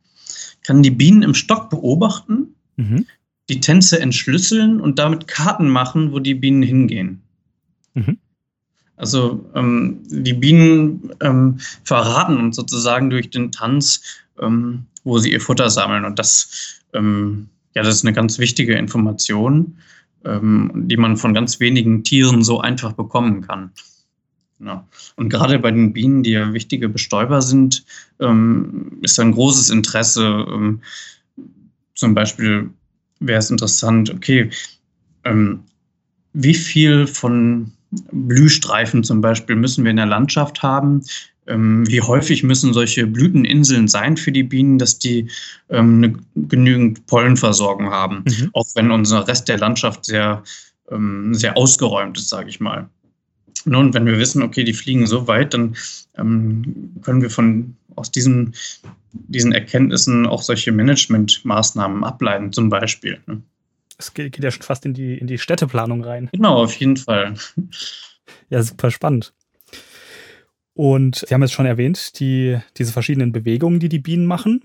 [0.63, 3.05] kann die Bienen im Stock beobachten, mhm
[3.49, 7.21] die Tänze entschlüsseln und damit Karten machen, wo die Bienen hingehen.
[7.93, 8.17] Mhm.
[8.95, 14.01] Also ähm, die Bienen ähm, verraten uns sozusagen durch den Tanz,
[14.39, 16.06] ähm, wo sie ihr Futter sammeln.
[16.06, 19.77] Und das, ähm, ja, das ist eine ganz wichtige Information,
[20.23, 23.71] ähm, die man von ganz wenigen Tieren so einfach bekommen kann.
[24.60, 24.88] Ja.
[25.17, 27.84] Und gerade bei den Bienen, die ja wichtige Bestäuber sind,
[28.19, 30.79] ähm, ist ein großes Interesse,
[31.95, 32.69] zum Beispiel
[33.27, 34.49] wäre es interessant, okay,
[35.23, 35.63] ähm,
[36.33, 37.71] wie viel von
[38.12, 41.03] Blühstreifen zum Beispiel müssen wir in der Landschaft haben?
[41.45, 45.29] Ähm, wie häufig müssen solche Blüteninseln sein für die Bienen, dass die
[45.69, 48.49] ähm, eine genügend Pollenversorgung haben, mhm.
[48.53, 50.43] auch wenn unser Rest der Landschaft sehr,
[50.89, 52.88] ähm, sehr ausgeräumt ist, sage ich mal.
[53.65, 55.75] Nun, wenn wir wissen, okay, die fliegen so weit, dann
[56.17, 58.55] ähm, können wir von aus diesen,
[59.11, 63.19] diesen Erkenntnissen auch solche Managementmaßnahmen ableiten, zum Beispiel.
[63.27, 63.41] Ne?
[63.97, 66.29] Es geht, geht ja schon fast in die, in die Städteplanung rein.
[66.31, 67.35] Genau, auf jeden Fall.
[68.49, 69.33] Ja, super spannend.
[70.73, 74.63] Und Sie haben jetzt schon erwähnt, die, diese verschiedenen Bewegungen, die die Bienen machen.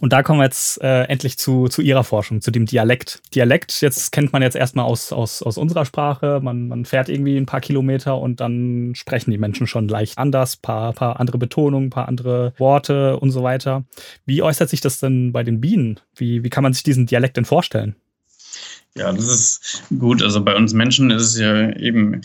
[0.00, 3.22] Und da kommen wir jetzt äh, endlich zu, zu Ihrer Forschung, zu dem Dialekt.
[3.34, 6.40] Dialekt, jetzt kennt man jetzt erstmal aus, aus, aus unserer Sprache.
[6.42, 10.56] Man, man fährt irgendwie ein paar Kilometer und dann sprechen die Menschen schon leicht anders,
[10.56, 13.84] paar, paar andere Betonungen, paar andere Worte und so weiter.
[14.26, 16.00] Wie äußert sich das denn bei den Bienen?
[16.16, 17.94] Wie, wie kann man sich diesen Dialekt denn vorstellen?
[18.96, 20.22] Ja, das ist gut.
[20.22, 22.20] Also bei uns Menschen ist es ja eben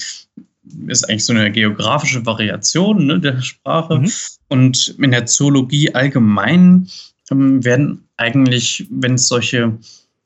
[0.88, 4.00] ist eigentlich so eine geografische Variation ne, der Sprache.
[4.00, 4.12] Mhm.
[4.50, 6.88] Und in der Zoologie allgemein
[7.30, 9.78] werden eigentlich, wenn es solche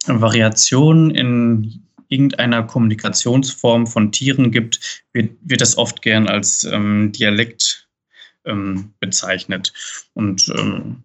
[0.05, 7.87] Variationen in irgendeiner Kommunikationsform von Tieren gibt, wird, wird das oft gern als ähm, Dialekt
[8.45, 9.73] ähm, bezeichnet.
[10.13, 11.03] Und ähm,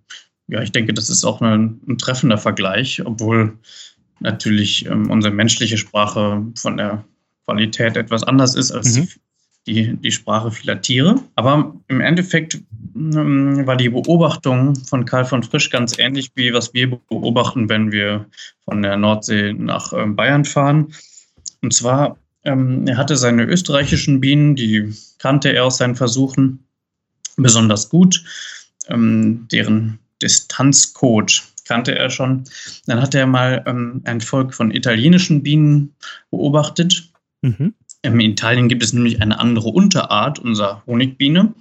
[0.48, 3.56] ja, ich denke, das ist auch ein, ein treffender Vergleich, obwohl
[4.20, 7.04] natürlich ähm, unsere menschliche Sprache von der
[7.44, 9.08] Qualität etwas anders ist als mhm
[9.68, 11.16] die, die Sprache vieler Tiere.
[11.36, 12.58] Aber im Endeffekt
[12.96, 17.92] ähm, war die Beobachtung von Karl von Frisch ganz ähnlich wie was wir beobachten, wenn
[17.92, 18.26] wir
[18.64, 20.92] von der Nordsee nach ähm, Bayern fahren.
[21.62, 26.64] Und zwar, ähm, er hatte seine österreichischen Bienen, die kannte er aus seinen Versuchen
[27.36, 28.24] besonders gut.
[28.88, 32.44] Ähm, deren Distanzcode kannte er schon.
[32.86, 35.94] Dann hat er mal ähm, ein Volk von italienischen Bienen
[36.30, 37.10] beobachtet.
[37.42, 37.74] Mhm.
[38.02, 41.54] In Italien gibt es nämlich eine andere Unterart unserer Honigbiene.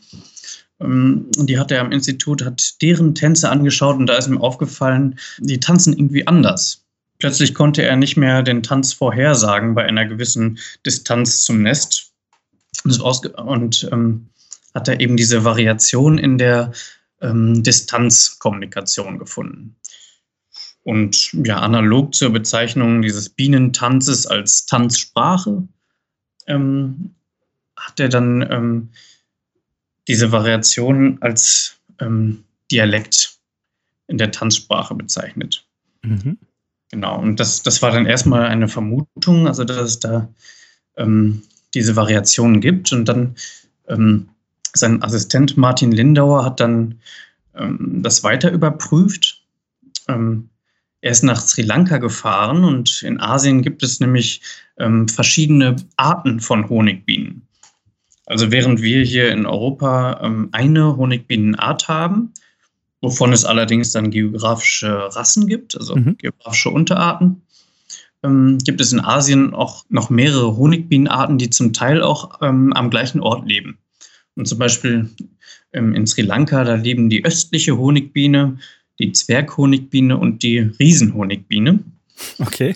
[0.80, 5.18] Ähm, die hat er am Institut, hat deren Tänze angeschaut und da ist ihm aufgefallen,
[5.40, 6.86] die tanzen irgendwie anders.
[7.20, 12.14] Plötzlich konnte er nicht mehr den Tanz vorhersagen bei einer gewissen Distanz zum Nest.
[12.84, 14.30] Und ähm,
[14.76, 16.72] hat er eben diese Variation in der
[17.22, 19.76] ähm, Distanzkommunikation gefunden.
[20.84, 25.68] Und ja, analog zur Bezeichnung dieses Bienentanzes als Tanzsprache
[26.48, 27.16] ähm,
[27.76, 28.90] hat er dann ähm,
[30.08, 33.38] diese Variation als ähm, Dialekt
[34.08, 35.66] in der Tanzsprache bezeichnet.
[36.04, 36.38] Mhm.
[36.90, 40.30] Genau, und das, das war dann erstmal eine Vermutung, also dass es da
[40.96, 42.94] ähm, diese Variationen gibt.
[42.94, 43.36] Und dann
[43.88, 44.30] ähm,
[44.74, 47.00] sein Assistent Martin Lindauer hat dann
[47.56, 49.44] ähm, das weiter überprüft.
[50.08, 50.50] Ähm,
[51.02, 54.42] er ist nach Sri Lanka gefahren und in Asien gibt es nämlich
[54.78, 57.48] ähm, verschiedene Arten von Honigbienen.
[58.26, 62.34] Also während wir hier in Europa ähm, eine Honigbienenart haben,
[63.02, 66.18] wovon es allerdings dann geografische Rassen gibt, also mhm.
[66.18, 67.42] geografische Unterarten,
[68.24, 72.90] ähm, gibt es in Asien auch noch mehrere Honigbienenarten, die zum Teil auch ähm, am
[72.90, 73.78] gleichen Ort leben.
[74.36, 75.10] Und zum Beispiel
[75.74, 78.58] ähm, in Sri Lanka, da leben die östliche Honigbiene,
[79.00, 81.80] die Zwerghonigbiene und die Riesenhonigbiene.
[82.40, 82.76] Okay.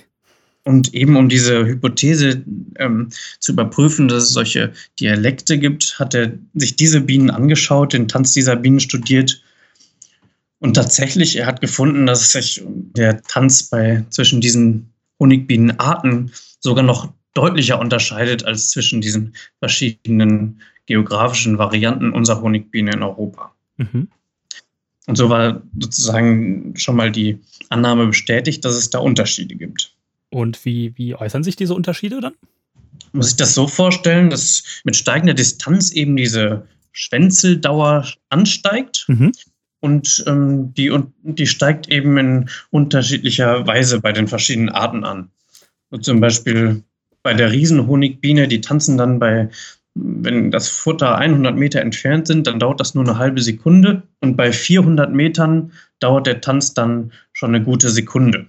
[0.64, 2.44] Und eben um diese Hypothese
[2.78, 8.08] ähm, zu überprüfen, dass es solche Dialekte gibt, hat er sich diese Bienen angeschaut, den
[8.08, 9.42] Tanz dieser Bienen studiert.
[10.60, 17.12] Und tatsächlich, er hat gefunden, dass sich der Tanz bei zwischen diesen Honigbienenarten sogar noch
[17.34, 23.56] deutlicher unterscheidet als zwischen diesen verschiedenen geografischen Varianten unserer Honigbiene in Europa.
[23.78, 24.10] Mhm.
[25.08, 29.94] Und so war sozusagen schon mal die Annahme bestätigt, dass es da Unterschiede gibt.
[30.30, 32.34] Und wie, wie äußern sich diese Unterschiede dann?
[33.14, 39.32] Muss ich das so vorstellen, dass mit steigender Distanz eben diese Schwänzeldauer ansteigt mhm.
[39.80, 45.30] und ähm, die, und die steigt eben in unterschiedlicher Weise bei den verschiedenen Arten an.
[45.90, 46.84] So zum Beispiel
[47.24, 49.50] bei der Riesenhonigbiene, die tanzen dann bei
[49.94, 54.04] wenn das Futter 100 Meter entfernt sind, dann dauert das nur eine halbe Sekunde.
[54.22, 58.48] Und bei 400 Metern dauert der Tanz dann schon eine gute Sekunde.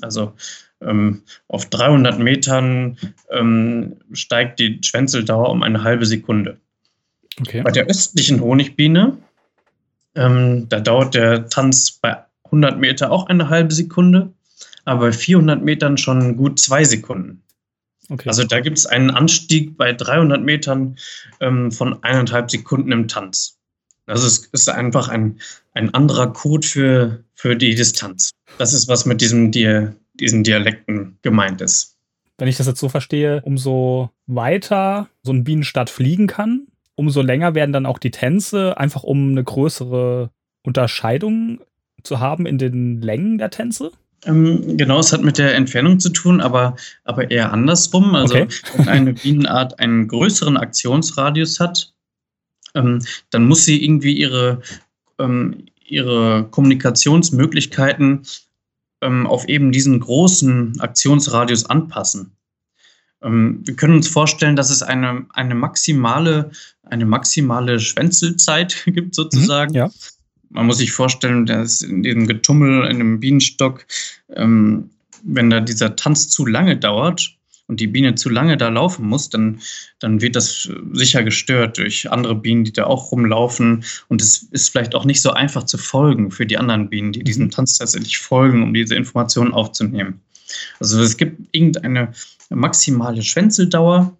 [0.00, 0.32] Also
[0.80, 2.96] ähm, auf 300 Metern
[3.30, 6.58] ähm, steigt die Schwänzeldauer um eine halbe Sekunde.
[7.40, 7.62] Okay.
[7.62, 9.16] Bei der östlichen Honigbiene,
[10.14, 14.32] ähm, da dauert der Tanz bei 100 Meter auch eine halbe Sekunde,
[14.84, 17.43] aber bei 400 Metern schon gut zwei Sekunden.
[18.08, 18.28] Okay.
[18.28, 20.98] Also da gibt es einen Anstieg bei 300 Metern
[21.40, 23.58] ähm, von eineinhalb Sekunden im Tanz.
[24.06, 25.40] Also es ist einfach ein,
[25.72, 28.30] ein anderer Code für, für die Distanz.
[28.58, 31.96] Das ist, was mit diesem Di diesen Dialekten gemeint ist.
[32.38, 37.54] Wenn ich das jetzt so verstehe, umso weiter so ein Bienenstadt fliegen kann, umso länger
[37.54, 40.30] werden dann auch die Tänze, einfach um eine größere
[40.62, 41.60] Unterscheidung
[42.02, 43.92] zu haben in den Längen der Tänze?
[44.26, 48.14] Ähm, genau, es hat mit der Entfernung zu tun, aber, aber eher andersrum.
[48.14, 48.48] Also okay.
[48.76, 51.92] wenn eine Bienenart einen größeren Aktionsradius hat,
[52.74, 54.62] ähm, dann muss sie irgendwie ihre,
[55.18, 58.22] ähm, ihre Kommunikationsmöglichkeiten
[59.02, 62.32] ähm, auf eben diesen großen Aktionsradius anpassen.
[63.22, 66.50] Ähm, wir können uns vorstellen, dass es eine, eine, maximale,
[66.82, 69.72] eine maximale Schwänzelzeit gibt, sozusagen.
[69.72, 69.90] Mhm, ja.
[70.54, 73.86] Man muss sich vorstellen, dass in diesem Getummel, in einem Bienenstock,
[74.34, 74.90] ähm,
[75.22, 77.36] wenn da dieser Tanz zu lange dauert,
[77.66, 79.60] und die Biene zu lange da laufen muss, dann,
[79.98, 83.84] dann wird das sicher gestört durch andere Bienen, die da auch rumlaufen.
[84.08, 87.24] Und es ist vielleicht auch nicht so einfach zu folgen für die anderen Bienen, die
[87.24, 90.20] diesem Tanz tatsächlich folgen, um diese Informationen aufzunehmen.
[90.78, 92.12] Also es gibt irgendeine
[92.50, 94.14] maximale Schwänzeldauer,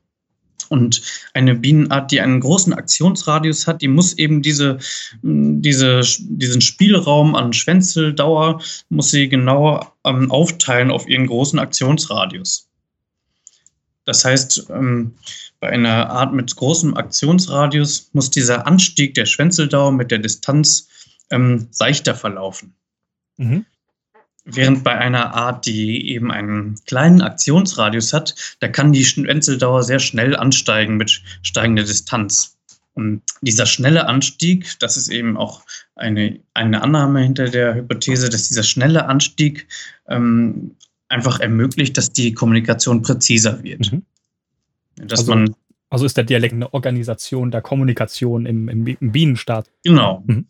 [0.68, 1.03] und
[1.35, 4.79] eine Bienenart, die einen großen Aktionsradius hat, die muss eben diese,
[5.22, 12.68] diese, diesen Spielraum an Schwänzeldauer, muss sie genau ähm, aufteilen auf ihren großen Aktionsradius.
[14.05, 15.14] Das heißt, ähm,
[15.61, 20.88] bei einer Art mit großem Aktionsradius muss dieser Anstieg der Schwänzeldauer mit der Distanz
[21.31, 22.74] ähm, seichter verlaufen.
[23.37, 23.64] Mhm.
[24.44, 30.00] Während bei einer Art, die eben einen kleinen Aktionsradius hat, da kann die Schwänzeldauer sehr
[30.00, 32.59] schnell ansteigen mit steigender Distanz.
[32.92, 35.62] Und dieser schnelle Anstieg, das ist eben auch
[35.96, 39.66] eine, eine Annahme hinter der Hypothese, dass dieser schnelle Anstieg
[40.09, 40.76] ähm,
[41.09, 43.92] einfach ermöglicht, dass die Kommunikation präziser wird.
[43.92, 44.02] Mhm.
[44.96, 45.54] Dass also, man
[45.90, 49.70] also ist der Dialekt eine Organisation der Kommunikation im, im, im Bienenstaat.
[49.85, 50.24] Genau.
[50.26, 50.46] Mhm.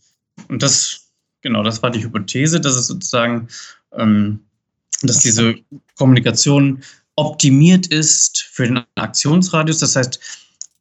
[0.48, 3.48] Und das, genau, das war die Hypothese, dass es sozusagen,
[3.96, 5.56] dass diese
[5.96, 6.82] Kommunikation
[7.16, 9.78] optimiert ist für den Aktionsradius.
[9.78, 10.20] Das heißt,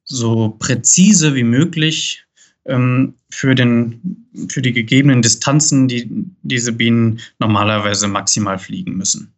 [0.03, 2.23] so präzise wie möglich
[2.65, 6.09] ähm, für, den, für die gegebenen Distanzen, die
[6.41, 9.33] diese Bienen normalerweise maximal fliegen müssen.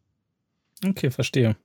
[0.86, 1.56] Okay, verstehe.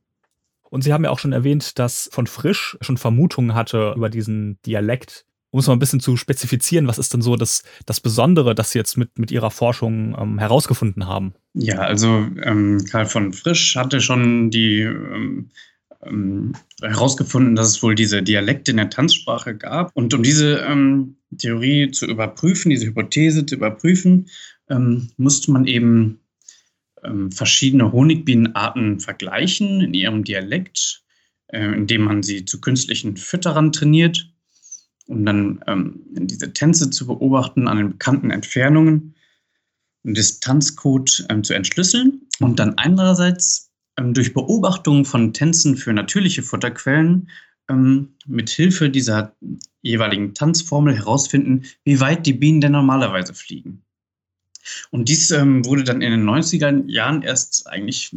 [0.71, 4.61] Und Sie haben ja auch schon erwähnt, dass von Frisch schon Vermutungen hatte über diesen
[4.63, 5.27] Dialekt.
[5.53, 8.71] Um es mal ein bisschen zu spezifizieren, was ist denn so das, das Besondere, das
[8.71, 11.35] Sie jetzt mit, mit Ihrer Forschung ähm, herausgefunden haben?
[11.55, 15.51] Ja, also ähm, Karl von Frisch hatte schon die ähm,
[16.03, 19.91] ähm, herausgefunden, dass es wohl diese Dialekte in der Tanzsprache gab.
[19.95, 24.29] Und um diese ähm, Theorie zu überprüfen, diese Hypothese zu überprüfen,
[24.69, 26.21] ähm, musste man eben
[27.31, 31.03] verschiedene Honigbienenarten vergleichen in ihrem Dialekt,
[31.47, 34.31] äh, indem man sie zu künstlichen Fütterern trainiert,
[35.11, 39.15] um dann ähm, diese Tänze zu beobachten an den bekannten Entfernungen,
[40.05, 46.43] einen Distanzcode ähm, zu entschlüsseln und dann andererseits ähm, durch Beobachtung von Tänzen für natürliche
[46.43, 47.29] Futterquellen
[47.69, 49.35] ähm, mit Hilfe dieser
[49.83, 53.83] jeweiligen Tanzformel herausfinden, wie weit die Bienen denn normalerweise fliegen.
[54.91, 58.15] Und dies ähm, wurde dann in den 90er Jahren erst eigentlich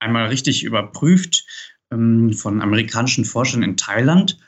[0.00, 1.46] einmal richtig überprüft
[1.92, 4.38] ähm, von amerikanischen Forschern in Thailand.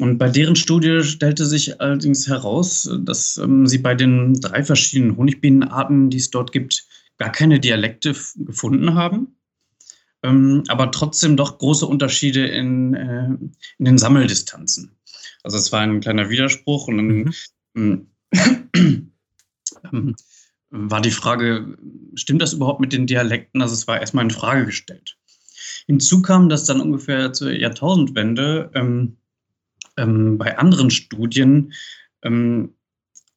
[0.00, 5.18] Und bei deren Studie stellte sich allerdings heraus, dass ähm, sie bei den drei verschiedenen
[5.18, 6.86] Honigbienenarten, die es dort gibt,
[7.18, 9.36] gar keine Dialekte gefunden haben,
[10.22, 13.28] ähm, aber trotzdem doch große Unterschiede in, äh,
[13.78, 14.92] in den Sammeldistanzen.
[15.42, 17.34] Also es war ein kleiner Widerspruch und dann,
[17.74, 18.06] mhm.
[19.92, 20.16] ähm,
[20.70, 21.76] war die Frage,
[22.14, 23.60] stimmt das überhaupt mit den Dialekten?
[23.60, 25.18] Also es war erstmal in Frage gestellt.
[25.86, 29.16] Hinzu kam, dass dann ungefähr zur Jahrtausendwende ähm,
[30.00, 31.72] ähm, bei anderen Studien
[32.22, 32.74] ähm,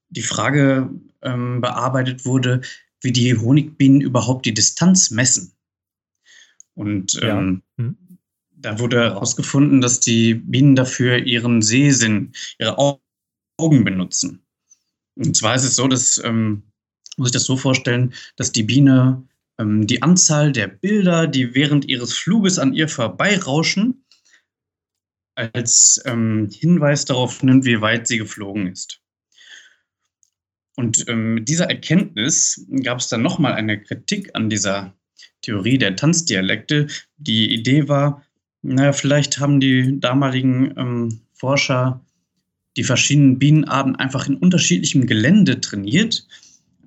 [0.10, 0.90] die Frage
[1.22, 2.62] ähm, bearbeitet wurde,
[3.02, 5.52] wie die Honigbienen überhaupt die Distanz messen.
[6.76, 7.38] Und ja.
[7.38, 7.62] hm.
[8.56, 14.44] da wurde herausgefunden, dass die Bienen dafür ihren Sehsinn, ihre Augen benutzen.
[15.16, 16.64] Und zwar ist es so, dass ähm,
[17.18, 19.24] muss ich das so vorstellen, dass die Biene
[19.60, 24.03] ähm, die Anzahl der Bilder, die während ihres Fluges an ihr vorbeirauschen,
[25.36, 29.00] als ähm, Hinweis darauf nimmt, wie weit sie geflogen ist.
[30.76, 34.94] Und ähm, mit dieser Erkenntnis gab es dann nochmal eine Kritik an dieser
[35.42, 36.88] Theorie der Tanzdialekte.
[37.18, 38.24] Die Idee war,
[38.62, 42.04] naja, vielleicht haben die damaligen ähm, Forscher
[42.76, 46.28] die verschiedenen Bienenarten einfach in unterschiedlichem Gelände trainiert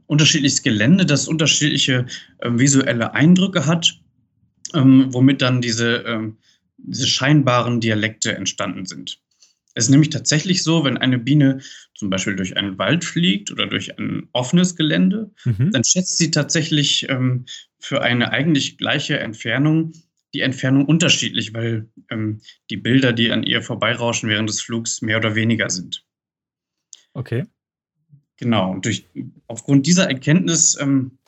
[0.07, 2.07] unterschiedliches Gelände, das unterschiedliche
[2.39, 4.01] äh, visuelle Eindrücke hat,
[4.75, 6.37] ähm, womit dann diese, ähm,
[6.79, 9.21] diese scheinbaren Dialekte entstanden sind.
[9.75, 11.61] Es ist nämlich tatsächlich so, wenn eine Biene
[11.95, 15.71] zum Beispiel durch einen Wald fliegt oder durch ein offenes Gelände, mhm.
[15.73, 17.45] dann schätzt sie tatsächlich ähm,
[17.79, 19.93] für eine eigentlich gleiche Entfernung
[20.37, 25.17] die Entfernung unterschiedlich, weil ähm, die Bilder, die an ihr vorbeirauschen während des Flugs, mehr
[25.17, 26.05] oder weniger sind.
[27.15, 27.47] Okay.
[28.37, 29.09] Genau, und durch,
[29.47, 31.19] aufgrund dieser Erkenntnis ähm,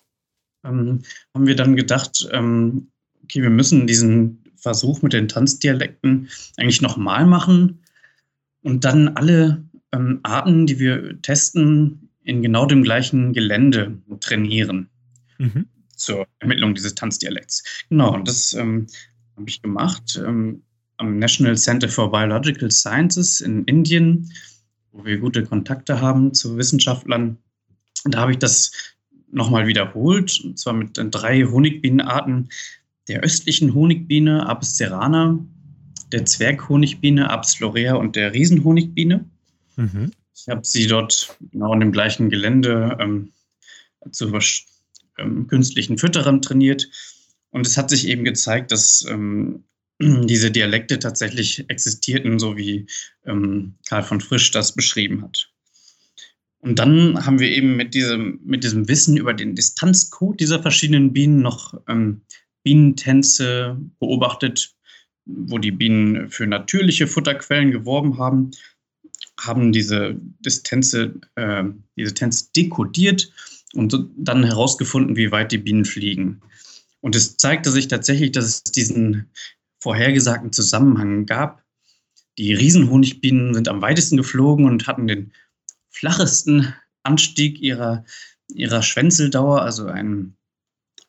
[0.63, 2.91] ähm, haben wir dann gedacht, ähm,
[3.23, 7.81] okay, wir müssen diesen Versuch mit den Tanzdialekten eigentlich nochmal machen
[8.63, 14.89] und dann alle ähm, Arten, die wir testen, in genau dem gleichen Gelände trainieren.
[15.39, 15.67] Mhm.
[15.95, 17.85] zur Ermittlung dieses Tanzdialekts.
[17.89, 18.87] Genau, und das ähm,
[19.37, 20.63] habe ich gemacht ähm,
[20.97, 24.31] am National Center for Biological Sciences in Indien,
[24.93, 27.39] wo wir gute Kontakte haben zu Wissenschaftlern.
[28.05, 28.73] Da habe ich das
[29.31, 32.49] nochmal wiederholt, und zwar mit drei Honigbienenarten
[33.09, 35.39] der östlichen Honigbiene Apis cerana,
[36.13, 39.25] der Zwerghonigbiene Apis florea und der Riesenhonigbiene.
[39.77, 40.13] Mhm.
[40.35, 43.33] Ich habe sie dort genau in dem gleichen Gelände ähm,
[44.11, 44.33] zu
[45.19, 46.89] ähm, künstlichen Fütterern trainiert.
[47.51, 49.65] Und es hat sich eben gezeigt, dass ähm,
[50.01, 52.87] diese Dialekte tatsächlich existierten, so wie
[53.27, 55.51] ähm, Karl von Frisch das beschrieben hat.
[56.61, 61.13] Und dann haben wir eben mit diesem, mit diesem Wissen über den Distanzcode dieser verschiedenen
[61.13, 62.23] Bienen noch ähm,
[62.63, 64.75] Bienentänze beobachtet,
[65.25, 68.51] wo die Bienen für natürliche Futterquellen geworben haben,
[69.39, 70.19] haben diese
[70.65, 71.65] Tänze, äh,
[71.97, 73.31] diese Tänze dekodiert
[73.75, 76.41] und dann herausgefunden, wie weit die Bienen fliegen.
[77.01, 79.31] Und es zeigte sich tatsächlich, dass es diesen
[79.81, 81.63] vorhergesagten Zusammenhang gab.
[82.39, 85.33] Die Riesenhonigbienen sind am weitesten geflogen und hatten den
[85.91, 88.05] flachesten Anstieg ihrer,
[88.49, 90.37] ihrer Schwänzeldauer, also einen,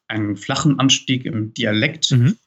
[0.10, 2.12] einen flachen Anstieg im Dialekt.
[2.12, 2.38] Mhm.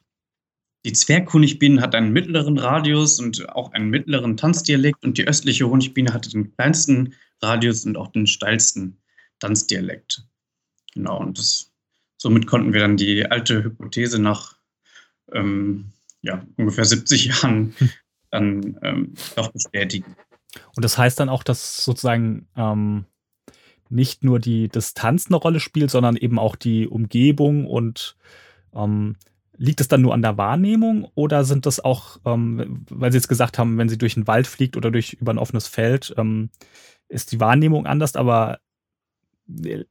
[0.85, 6.13] Die Zwerghonigbiene hat einen mittleren Radius und auch einen mittleren Tanzdialekt und die östliche Honigbiene
[6.13, 8.97] hatte den kleinsten Radius und auch den steilsten
[9.39, 10.27] Tanzdialekt.
[10.93, 11.71] Genau, und das,
[12.17, 14.57] somit konnten wir dann die alte Hypothese nach
[15.31, 17.73] ähm, ja, ungefähr 70 Jahren
[18.31, 20.15] dann ähm, doch bestätigen.
[20.75, 23.05] Und das heißt dann auch, dass sozusagen ähm,
[23.93, 28.15] nicht nur die Distanz eine Rolle spielt, sondern eben auch die Umgebung und
[28.73, 29.15] ähm,
[29.55, 33.27] liegt es dann nur an der Wahrnehmung oder sind das auch, ähm, weil Sie jetzt
[33.27, 36.49] gesagt haben, wenn sie durch den Wald fliegt oder durch über ein offenes Feld, ähm,
[37.07, 38.59] ist die Wahrnehmung anders, aber
[39.63, 39.83] äh,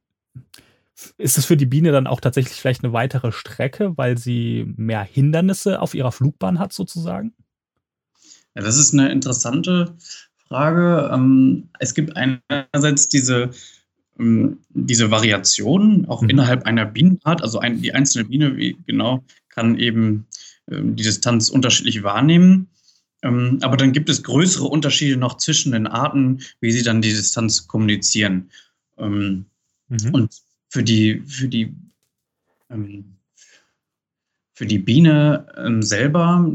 [1.17, 5.01] ist es für die Biene dann auch tatsächlich vielleicht eine weitere Strecke, weil sie mehr
[5.01, 7.33] Hindernisse auf ihrer Flugbahn hat, sozusagen?
[8.55, 9.95] Ja, das ist eine interessante
[10.47, 11.09] Frage.
[11.11, 13.49] Ähm, es gibt einerseits diese,
[14.17, 16.29] diese Variation auch mhm.
[16.29, 17.41] innerhalb einer Bienenart.
[17.41, 20.27] Also ein, die einzelne Biene, wie genau, kann eben
[20.69, 22.67] ähm, die Distanz unterschiedlich wahrnehmen.
[23.25, 27.69] Aber dann gibt es größere Unterschiede noch zwischen den Arten, wie sie dann die Distanz
[27.69, 28.49] kommunizieren.
[28.97, 29.45] Mhm.
[30.11, 31.73] Und für die, für die,
[34.53, 36.51] für die Biene selber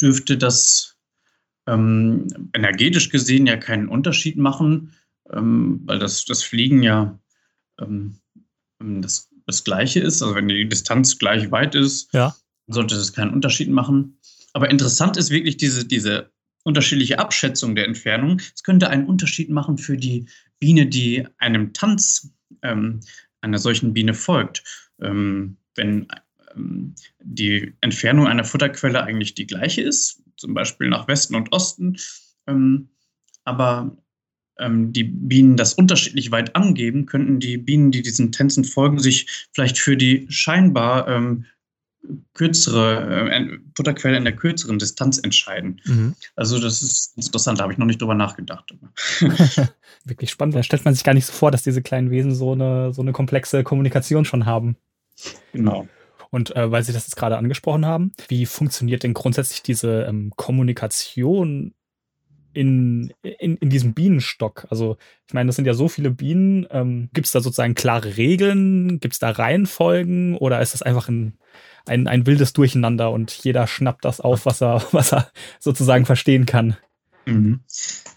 [0.00, 0.96] dürfte das
[1.68, 4.92] ähm, energetisch gesehen ja keinen Unterschied machen,
[5.32, 7.18] ähm, weil das, das Fliegen ja
[7.80, 8.20] ähm,
[8.80, 10.22] ähm, das, das Gleiche ist.
[10.22, 12.34] Also wenn die Distanz gleich weit ist, ja.
[12.66, 14.18] sollte das keinen Unterschied machen.
[14.52, 16.30] Aber interessant ist wirklich diese, diese
[16.64, 18.40] unterschiedliche Abschätzung der Entfernung.
[18.54, 20.26] Es könnte einen Unterschied machen für die
[20.58, 23.00] Biene, die einem Tanz ähm,
[23.40, 24.62] einer solchen Biene folgt.
[25.00, 26.08] Ähm, wenn
[26.54, 31.96] ähm, die Entfernung einer Futterquelle eigentlich die gleiche ist, zum Beispiel nach Westen und Osten,
[32.46, 32.88] ähm,
[33.44, 33.96] aber
[34.92, 39.78] die Bienen das unterschiedlich weit angeben, könnten die Bienen, die diesen Tänzen folgen, sich vielleicht
[39.78, 41.46] für die scheinbar ähm,
[42.34, 45.80] kürzere äh, Futterquelle in der kürzeren Distanz entscheiden.
[45.84, 46.14] Mhm.
[46.34, 48.74] Also das ist interessant, da habe ich noch nicht drüber nachgedacht.
[50.04, 52.52] Wirklich spannend, da stellt man sich gar nicht so vor, dass diese kleinen Wesen so
[52.52, 54.76] eine, so eine komplexe Kommunikation schon haben.
[55.52, 55.86] Genau.
[56.30, 60.32] Und äh, weil Sie das jetzt gerade angesprochen haben, wie funktioniert denn grundsätzlich diese ähm,
[60.36, 61.74] Kommunikation
[62.52, 64.66] in, in, in diesem Bienenstock?
[64.70, 64.96] Also,
[65.26, 66.66] ich meine, das sind ja so viele Bienen.
[66.70, 69.00] Ähm, Gibt es da sozusagen klare Regeln?
[69.00, 70.36] Gibt es da Reihenfolgen?
[70.36, 71.38] Oder ist das einfach ein,
[71.86, 76.46] ein, ein wildes Durcheinander und jeder schnappt das auf, was er, was er sozusagen verstehen
[76.46, 76.76] kann?
[77.26, 77.60] Mhm.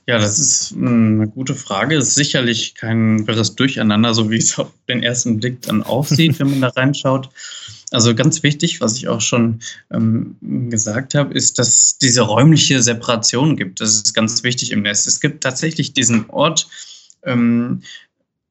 [0.05, 1.95] Ja, das ist hm, eine gute Frage.
[1.95, 6.39] Es ist sicherlich kein wirres Durcheinander, so wie es auf den ersten Blick dann aussieht,
[6.39, 7.29] wenn man da reinschaut.
[7.93, 9.59] Also ganz wichtig, was ich auch schon
[9.91, 10.35] ähm,
[10.71, 13.81] gesagt habe, ist, dass diese räumliche Separation gibt.
[13.81, 15.05] Das ist ganz wichtig im Nest.
[15.05, 16.67] Es gibt tatsächlich diesen Ort
[17.21, 17.83] ähm,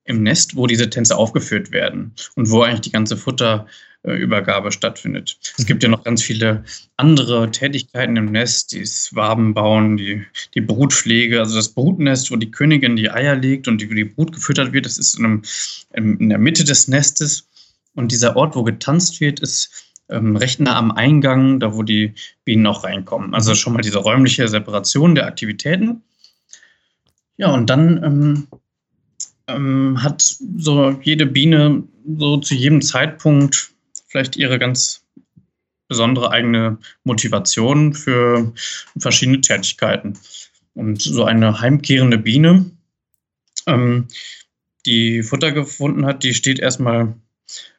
[0.05, 5.37] im Nest, wo diese Tänze aufgeführt werden und wo eigentlich die ganze Futterübergabe stattfindet.
[5.59, 6.63] Es gibt ja noch ganz viele
[6.97, 10.23] andere Tätigkeiten im Nest, das Wabenbauen, die,
[10.55, 14.31] die Brutpflege, also das Brutnest, wo die Königin die Eier legt und die, die Brut
[14.31, 17.49] gefüttert wird, das ist in, einem, in der Mitte des Nestes.
[17.95, 22.15] Und dieser Ort, wo getanzt wird, ist ähm, recht nah am Eingang, da wo die
[22.45, 23.35] Bienen auch reinkommen.
[23.35, 26.03] Also schon mal diese räumliche Separation der Aktivitäten.
[27.37, 28.47] Ja, und dann ähm,
[29.49, 31.83] ähm, hat so jede Biene
[32.17, 33.71] so zu jedem Zeitpunkt
[34.07, 35.05] vielleicht ihre ganz
[35.89, 38.53] besondere eigene Motivation für
[38.97, 40.19] verschiedene Tätigkeiten.
[40.75, 42.71] Und so eine heimkehrende Biene,
[43.67, 44.09] ähm,
[44.87, 47.15] die Futter gefunden hat, die steht erstmal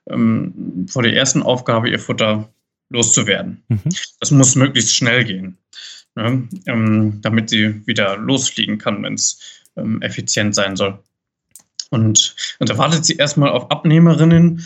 [0.09, 2.49] ähm, vor der ersten Aufgabe, ihr Futter
[2.89, 3.63] loszuwerden.
[3.67, 3.81] Mhm.
[4.19, 5.57] Das muss möglichst schnell gehen,
[6.15, 6.47] ne?
[6.67, 9.39] ähm, damit sie wieder losfliegen kann, wenn es
[9.75, 10.99] ähm, effizient sein soll.
[11.89, 14.63] Und, und da wartet sie erstmal auf Abnehmerinnen.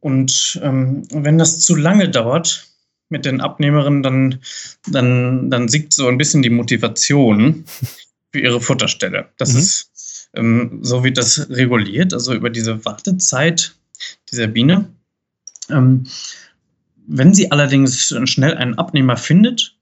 [0.00, 2.66] Und ähm, wenn das zu lange dauert
[3.10, 4.40] mit den Abnehmerinnen, dann,
[4.86, 7.64] dann, dann siegt so ein bisschen die Motivation
[8.32, 9.28] für ihre Futterstelle.
[9.36, 9.58] Das mhm.
[9.58, 13.74] ist, ähm, so wird das reguliert, also über diese Wartezeit
[14.30, 14.92] dieser Biene.
[15.68, 16.04] Ähm,
[17.06, 19.76] wenn sie allerdings schnell einen Abnehmer findet,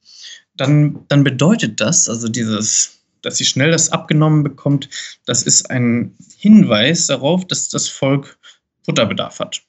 [0.56, 4.88] dann, dann bedeutet das, also dieses, dass sie schnell das abgenommen bekommt,
[5.26, 8.38] das ist ein Hinweis darauf, dass das Volk
[8.84, 9.62] Futterbedarf hat.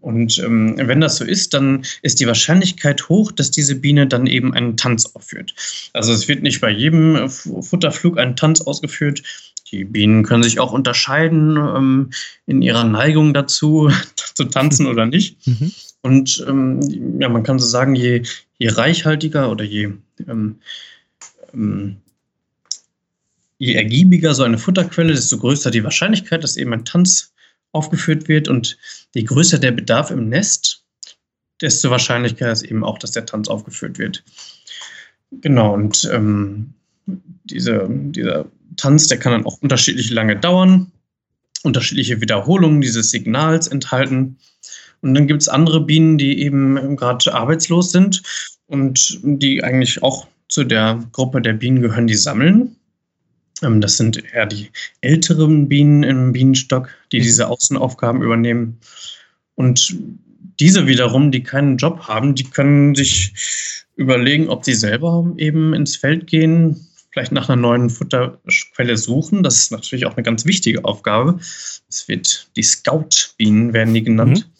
[0.00, 4.26] Und ähm, wenn das so ist, dann ist die Wahrscheinlichkeit hoch, dass diese Biene dann
[4.26, 5.54] eben einen Tanz aufführt.
[5.92, 9.22] Also es wird nicht bei jedem Futterflug ein Tanz ausgeführt.
[9.70, 12.10] Die Bienen können sich auch unterscheiden ähm,
[12.46, 13.90] in ihrer Neigung dazu,
[14.34, 15.46] zu tanzen oder nicht.
[15.46, 15.72] Mhm.
[16.02, 18.22] Und ähm, ja, man kann so sagen, je,
[18.58, 19.92] je reichhaltiger oder je,
[20.26, 20.56] ähm,
[21.52, 21.96] ähm,
[23.58, 27.32] je ergiebiger so eine Futterquelle, desto größer die Wahrscheinlichkeit, dass eben ein Tanz
[27.72, 28.48] aufgeführt wird.
[28.48, 28.78] Und
[29.14, 30.84] je größer der Bedarf im Nest,
[31.60, 34.24] desto wahrscheinlicher ist eben auch, dass der Tanz aufgeführt wird.
[35.30, 36.74] Genau, und ähm,
[37.44, 38.46] diese, dieser
[38.76, 40.92] Tanz, der kann dann auch unterschiedlich lange dauern,
[41.62, 44.36] unterschiedliche Wiederholungen dieses Signals enthalten.
[45.00, 48.22] Und dann gibt es andere Bienen, die eben gerade arbeitslos sind
[48.66, 52.76] und die eigentlich auch zu der Gruppe der Bienen gehören, die sammeln.
[53.62, 57.22] Ähm, das sind eher die älteren Bienen im Bienenstock, die mhm.
[57.22, 58.78] diese Außenaufgaben übernehmen.
[59.54, 59.96] Und
[60.60, 63.32] diese wiederum, die keinen Job haben, die können sich
[63.96, 66.87] überlegen, ob sie selber eben ins Feld gehen,
[67.18, 69.42] vielleicht nach einer neuen Futterquelle suchen.
[69.42, 71.40] Das ist natürlich auch eine ganz wichtige Aufgabe.
[71.88, 74.46] Es wird die Scout-Bienen werden die genannt.
[74.46, 74.52] Mhm.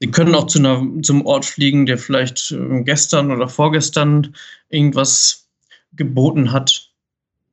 [0.00, 4.34] Sie können auch zu einer, zum Ort fliegen, der vielleicht äh, gestern oder vorgestern
[4.68, 5.48] irgendwas
[5.94, 6.90] geboten hat.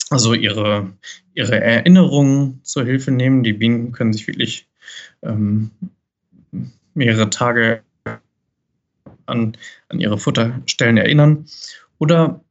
[0.10, 0.92] Also ihre,
[1.34, 3.44] ihre Erinnerungen zur Hilfe nehmen.
[3.44, 4.68] Die Bienen können sich wirklich
[5.24, 5.72] ähm,
[6.94, 7.82] mehrere Tage
[9.26, 9.56] an,
[9.88, 11.46] an ihre Futterstellen erinnern.
[11.98, 12.42] Oder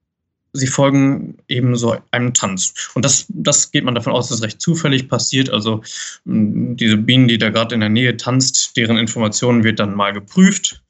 [0.57, 2.91] sie folgen eben so einem Tanz.
[2.95, 5.51] Und das, das geht man davon aus, dass recht zufällig passiert.
[5.51, 5.83] Also
[6.25, 10.83] diese Bienen, die da gerade in der Nähe tanzt, deren Informationen wird dann mal geprüft.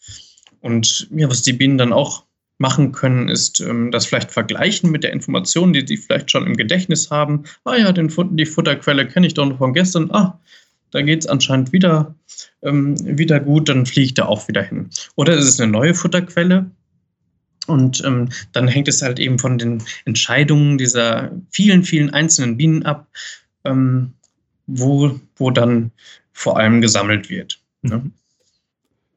[0.60, 2.24] Und ja, was die Bienen dann auch
[2.58, 6.56] machen können, ist ähm, das vielleicht vergleichen mit der Information, die sie vielleicht schon im
[6.56, 7.44] Gedächtnis haben.
[7.64, 10.10] Ah ja, den, die Futterquelle kenne ich doch noch von gestern.
[10.10, 10.40] Ah,
[10.90, 12.14] da geht es anscheinend wieder,
[12.62, 14.88] ähm, wieder gut, dann fliege ich da auch wieder hin.
[15.16, 16.70] Oder ist es eine neue Futterquelle,
[17.66, 22.84] und ähm, dann hängt es halt eben von den Entscheidungen dieser vielen, vielen einzelnen Bienen
[22.84, 23.08] ab,
[23.64, 24.12] ähm,
[24.66, 25.90] wo, wo dann
[26.32, 27.60] vor allem gesammelt wird.
[27.82, 27.98] Ne?
[27.98, 28.12] Mhm.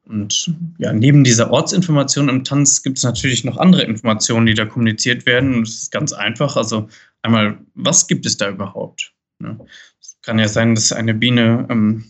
[0.10, 4.66] Und ja, neben dieser Ortsinformation im Tanz gibt es natürlich noch andere Informationen, die da
[4.66, 5.54] kommuniziert werden.
[5.54, 6.58] Und es ist ganz einfach.
[6.58, 6.90] Also
[7.22, 9.14] einmal, was gibt es da überhaupt?
[9.38, 9.60] Ne?
[10.02, 12.06] Es kann ja sein, dass eine Biene ähm,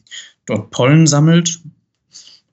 [0.46, 1.60] dort Pollen sammelt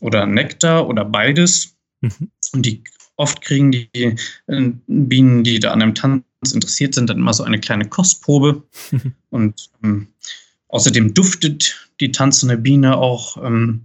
[0.00, 1.76] oder Nektar oder beides.
[2.00, 2.30] Mhm.
[2.52, 2.82] Und die
[3.16, 7.44] Oft kriegen die äh, Bienen, die da an einem Tanz interessiert sind, dann immer so
[7.44, 8.62] eine kleine Kostprobe.
[9.30, 10.08] Und ähm,
[10.68, 13.82] außerdem duftet die tanzende Biene auch ähm,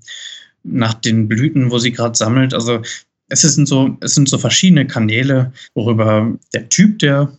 [0.63, 2.53] nach den Blüten, wo sie gerade sammelt.
[2.53, 2.81] Also
[3.29, 7.31] es sind so, es sind so verschiedene Kanäle, worüber der Typ der,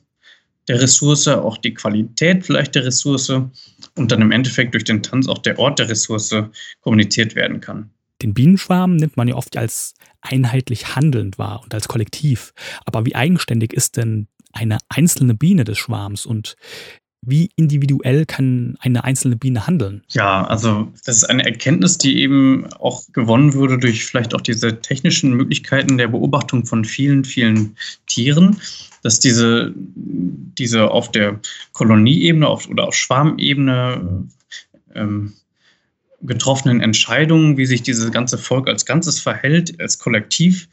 [0.68, 5.28] der Ressource, auch die Qualität vielleicht der Ressource und dann im Endeffekt durch den Tanz
[5.28, 6.34] auch der Ort der Ressource
[6.80, 7.90] kommuniziert werden kann.
[8.22, 12.52] Den Bienenschwarm nimmt man ja oft als einheitlich handelnd wahr und als Kollektiv.
[12.84, 16.56] Aber wie eigenständig ist denn eine einzelne Biene des Schwarms und
[17.24, 20.02] wie individuell kann eine einzelne Biene handeln?
[20.08, 24.80] Ja, also das ist eine Erkenntnis, die eben auch gewonnen wurde durch vielleicht auch diese
[24.80, 28.60] technischen Möglichkeiten der Beobachtung von vielen, vielen Tieren,
[29.02, 31.38] dass diese, diese auf der
[31.72, 34.26] Kolonieebene oder auf Schwarmebene
[34.94, 35.32] ähm,
[36.22, 40.68] getroffenen Entscheidungen, wie sich dieses ganze Volk als Ganzes verhält, als Kollektiv,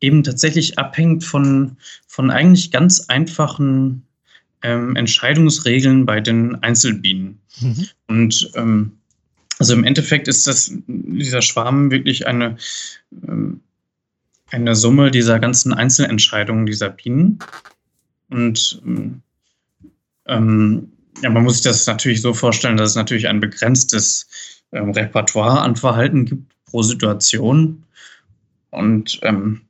[0.00, 1.76] eben tatsächlich abhängt von,
[2.06, 4.02] von eigentlich ganz einfachen
[4.62, 7.40] ähm, Entscheidungsregeln bei den Einzelbienen.
[7.60, 7.86] Mhm.
[8.06, 8.92] Und ähm,
[9.58, 12.56] also im Endeffekt ist das, dieser Schwarm wirklich eine,
[13.26, 13.60] ähm,
[14.50, 17.38] eine Summe dieser ganzen Einzelentscheidungen dieser Bienen.
[18.28, 18.82] Und
[20.26, 24.28] ähm, ja, man muss sich das natürlich so vorstellen, dass es natürlich ein begrenztes
[24.76, 27.84] ähm, Repertoire an Verhalten gibt pro Situation.
[28.70, 29.62] Und ähm,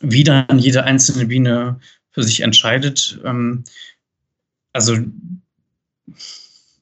[0.00, 1.80] wie dann jede einzelne Biene
[2.10, 3.64] für sich entscheidet, ähm,
[4.72, 4.96] also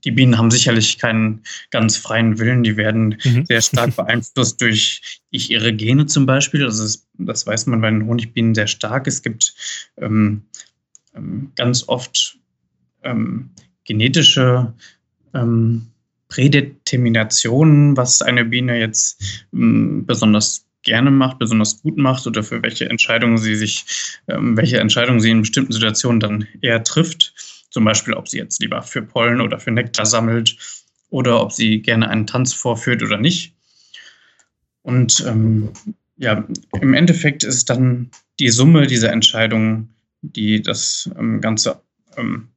[0.04, 2.62] die Bienen haben sicherlich keinen ganz freien Willen.
[2.62, 3.46] Die werden mhm.
[3.46, 6.64] sehr stark beeinflusst durch, ihre Gene zum Beispiel.
[6.64, 9.06] Also das, das, weiß man bei den Honigbienen sehr stark.
[9.06, 9.54] Es gibt
[9.96, 10.42] ähm,
[11.14, 12.38] ähm, ganz oft
[13.02, 13.50] ähm,
[13.84, 14.74] genetische
[15.32, 15.86] ähm,
[16.34, 22.90] Prädeterminationen, was eine Biene jetzt ähm, besonders gerne macht, besonders gut macht oder für welche
[22.90, 23.84] Entscheidungen sie sich,
[24.26, 27.34] ähm, welche Entscheidungen sie in bestimmten Situationen dann eher trifft.
[27.70, 30.56] Zum Beispiel, ob sie jetzt lieber für Pollen oder für Nektar sammelt
[31.08, 33.54] oder ob sie gerne einen Tanz vorführt oder nicht.
[34.82, 35.70] Und ähm,
[36.16, 36.44] ja,
[36.80, 38.10] im Endeffekt ist dann
[38.40, 41.80] die Summe dieser Entscheidungen, die das ähm, Ganze,
[42.16, 42.48] ähm,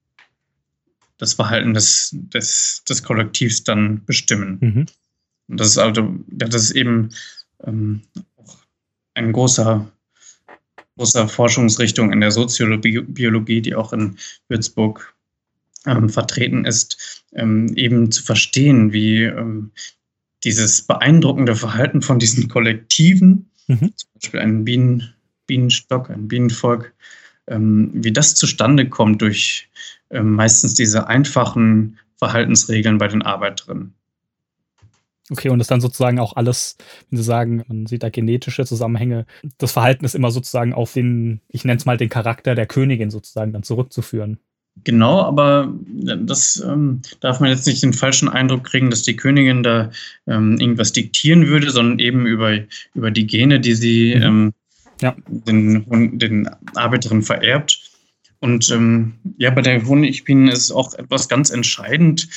[1.18, 4.58] das Verhalten des, des, des Kollektivs dann bestimmen.
[4.62, 4.86] Mhm.
[5.48, 7.10] Und das ist also, das ist eben
[7.64, 8.02] ähm,
[8.36, 8.58] auch
[9.14, 9.90] ein großer,
[10.98, 15.16] großer Forschungsrichtung in der Soziologie, die auch in Würzburg
[15.86, 19.72] ähm, vertreten ist, ähm, eben zu verstehen, wie ähm,
[20.44, 23.94] dieses beeindruckende Verhalten von diesen Kollektiven, mhm.
[23.96, 25.14] zum Beispiel ein Bienen,
[25.48, 26.94] Bienenstock, ein Bienenvolk,
[27.48, 29.70] ähm, wie das zustande kommt durch
[30.10, 33.94] ähm, meistens diese einfachen Verhaltensregeln bei den Arbeiterinnen.
[35.30, 36.78] Okay, und das dann sozusagen auch alles,
[37.10, 39.26] wenn Sie sagen, man sieht da genetische Zusammenhänge,
[39.58, 43.10] das Verhalten ist immer sozusagen auf den, ich nenne es mal den Charakter der Königin
[43.10, 44.40] sozusagen dann zurückzuführen.
[44.84, 49.64] Genau, aber das ähm, darf man jetzt nicht den falschen Eindruck kriegen, dass die Königin
[49.64, 49.90] da
[50.28, 52.60] ähm, irgendwas diktieren würde, sondern eben über,
[52.94, 54.24] über die Gene, die sie mhm.
[54.24, 54.54] ähm,
[55.02, 55.16] ja.
[55.28, 57.92] den, den Arbeiterinnen vererbt.
[58.40, 62.30] Und ähm, ja, bei der Honigbienen ist auch etwas ganz entscheidend,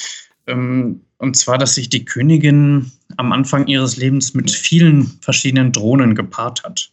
[0.46, 6.14] ähm, und zwar, dass sich die Königin am Anfang ihres Lebens mit vielen verschiedenen Drohnen
[6.14, 6.90] gepaart hat.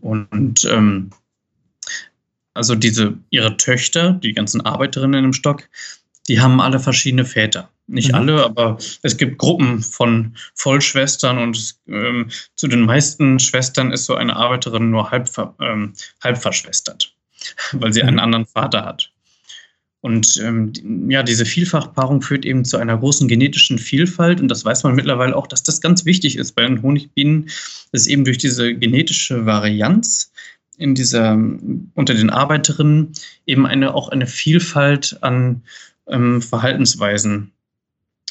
[0.00, 1.10] Und ähm,
[2.54, 5.68] also diese ihre Töchter, die ganzen Arbeiterinnen im Stock,
[6.26, 7.70] die haben alle verschiedene Väter.
[7.90, 8.14] Nicht mhm.
[8.14, 14.14] alle, aber es gibt Gruppen von Vollschwestern und ähm, zu den meisten Schwestern ist so
[14.14, 15.28] eine Arbeiterin nur halb,
[15.60, 17.12] ähm, halb verschwestert,
[17.72, 18.08] weil sie mhm.
[18.08, 19.10] einen anderen Vater hat.
[20.02, 20.72] Und ähm,
[21.10, 24.40] ja, diese Vielfachpaarung führt eben zu einer großen genetischen Vielfalt.
[24.40, 27.50] Und das weiß man mittlerweile auch, dass das ganz wichtig ist bei den Honigbienen,
[27.92, 30.32] dass eben durch diese genetische Varianz
[30.78, 31.32] in dieser,
[31.94, 33.12] unter den Arbeiterinnen
[33.46, 35.64] eben eine, auch eine Vielfalt an
[36.06, 37.52] ähm, Verhaltensweisen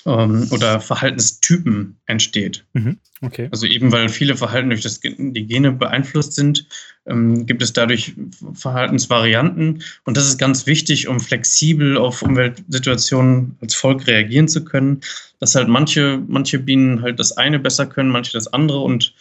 [0.05, 2.65] ähm, oder Verhaltenstypen entsteht.
[2.73, 3.49] Mhm, okay.
[3.51, 6.67] Also eben weil viele Verhalten durch das, die Gene beeinflusst sind,
[7.05, 8.13] ähm, gibt es dadurch
[8.53, 9.83] Verhaltensvarianten.
[10.05, 15.01] Und das ist ganz wichtig, um flexibel auf Umweltsituationen als Volk reagieren zu können.
[15.39, 18.79] Dass halt manche, manche Bienen halt das eine besser können, manche das andere.
[18.79, 19.13] Und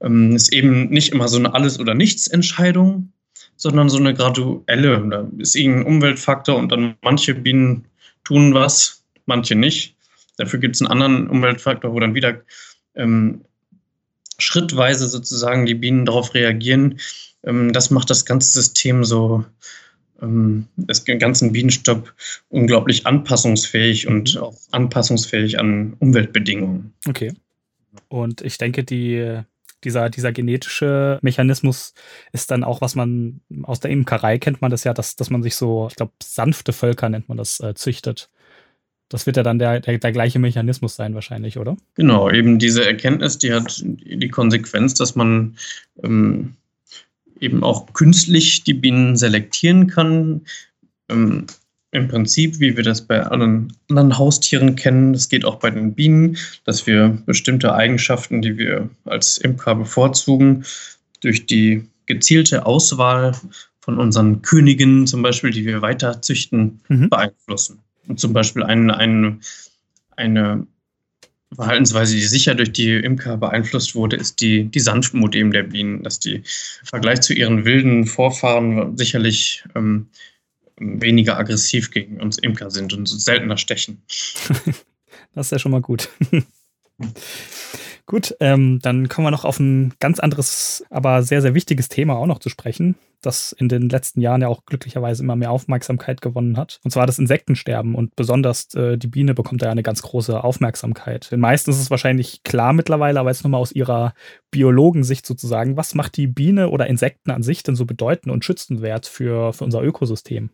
[0.00, 3.12] ähm, ist eben nicht immer so eine Alles- oder Nichts-Entscheidung,
[3.56, 5.06] sondern so eine graduelle.
[5.08, 7.86] Da ist irgendein Umweltfaktor und dann manche Bienen
[8.24, 9.95] tun was, manche nicht.
[10.36, 12.40] Dafür gibt es einen anderen Umweltfaktor, wo dann wieder
[12.94, 13.42] ähm,
[14.38, 16.98] schrittweise sozusagen die Bienen darauf reagieren.
[17.44, 19.44] Ähm, das macht das ganze System so,
[20.20, 22.14] ähm, das ganzen Bienenstopp
[22.48, 24.40] unglaublich anpassungsfähig und mhm.
[24.42, 26.92] auch anpassungsfähig an Umweltbedingungen.
[27.08, 27.32] Okay.
[28.08, 29.40] Und ich denke, die,
[29.84, 31.94] dieser, dieser genetische Mechanismus
[32.32, 35.42] ist dann auch, was man aus der Imkerei kennt man das ja, dass, dass man
[35.42, 38.28] sich so, ich glaube, sanfte Völker nennt man das, äh, züchtet.
[39.08, 41.76] Das wird ja dann der, der, der, gleiche Mechanismus sein, wahrscheinlich, oder?
[41.94, 45.56] Genau, eben diese Erkenntnis, die hat die Konsequenz, dass man
[46.02, 46.54] ähm,
[47.40, 50.42] eben auch künstlich die Bienen selektieren kann.
[51.08, 51.46] Ähm,
[51.92, 55.94] Im Prinzip, wie wir das bei anderen, anderen Haustieren kennen, das geht auch bei den
[55.94, 60.64] Bienen, dass wir bestimmte Eigenschaften, die wir als Imker bevorzugen,
[61.20, 63.36] durch die gezielte Auswahl
[63.80, 67.08] von unseren Königinnen zum Beispiel, die wir weiter züchten, mhm.
[67.08, 69.40] beeinflussen zum Beispiel ein, ein,
[70.16, 70.66] eine
[71.54, 76.02] Verhaltensweise, die sicher durch die Imker beeinflusst wurde, ist die, die Sanftmut eben der Bienen,
[76.02, 76.42] dass die im
[76.84, 80.08] Vergleich zu ihren wilden Vorfahren sicherlich ähm,
[80.78, 84.02] weniger aggressiv gegen uns Imker sind und seltener stechen.
[85.34, 86.08] das ist ja schon mal gut.
[88.08, 92.14] Gut, ähm, dann kommen wir noch auf ein ganz anderes, aber sehr, sehr wichtiges Thema
[92.14, 96.20] auch noch zu sprechen, das in den letzten Jahren ja auch glücklicherweise immer mehr Aufmerksamkeit
[96.20, 96.78] gewonnen hat.
[96.84, 97.96] Und zwar das Insektensterben.
[97.96, 101.32] Und besonders äh, die Biene bekommt da ja eine ganz große Aufmerksamkeit.
[101.32, 104.14] Den meisten ist es wahrscheinlich klar mittlerweile, aber jetzt nochmal aus ihrer
[104.52, 105.76] Biologensicht sozusagen.
[105.76, 109.64] Was macht die Biene oder Insekten an sich denn so bedeutend und schützenswert für, für
[109.64, 110.50] unser Ökosystem?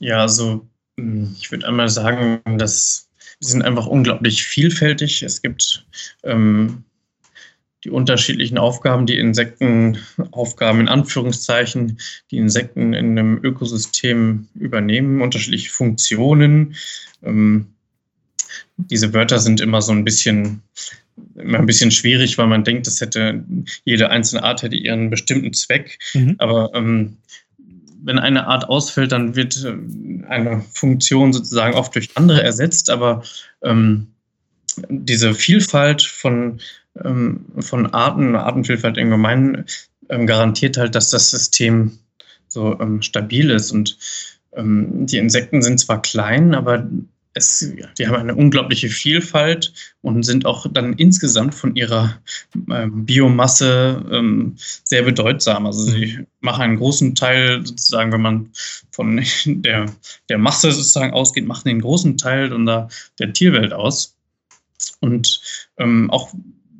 [0.00, 0.66] Ja, also
[0.98, 3.08] hm, ich würde einmal sagen, dass
[3.42, 5.22] sind einfach unglaublich vielfältig.
[5.22, 5.84] Es gibt
[6.24, 6.84] ähm,
[7.84, 11.98] die unterschiedlichen Aufgaben, die Insektenaufgaben in Anführungszeichen,
[12.30, 16.76] die Insekten in einem Ökosystem übernehmen, unterschiedliche Funktionen.
[17.22, 17.66] Ähm,
[18.76, 20.62] diese Wörter sind immer so ein bisschen,
[21.34, 23.44] immer ein bisschen schwierig, weil man denkt, das hätte,
[23.84, 25.98] jede einzelne Art hätte ihren bestimmten Zweck.
[26.14, 26.36] Mhm.
[26.38, 27.16] Aber ähm,
[28.04, 33.22] wenn eine Art ausfällt, dann wird äh, eine Funktion sozusagen oft durch andere ersetzt, aber
[33.62, 34.08] ähm,
[34.88, 36.60] diese Vielfalt von,
[37.04, 39.66] ähm, von Arten, Artenvielfalt im Gemeinen
[40.08, 41.98] ähm, garantiert halt, dass das System
[42.48, 43.70] so ähm, stabil ist.
[43.70, 43.98] Und
[44.54, 46.86] ähm, die Insekten sind zwar klein, aber
[47.34, 49.72] es, die haben eine unglaubliche Vielfalt
[50.02, 52.20] und sind auch dann insgesamt von ihrer
[52.70, 55.66] ähm, Biomasse ähm, sehr bedeutsam.
[55.66, 56.26] Also sie mhm.
[56.40, 58.50] machen einen großen Teil sozusagen, wenn man
[58.90, 59.86] von der,
[60.28, 64.16] der Masse sozusagen ausgeht, machen den großen Teil der, der Tierwelt aus.
[65.00, 65.40] Und
[65.78, 66.32] ähm, auch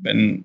[0.02, 0.44] wenn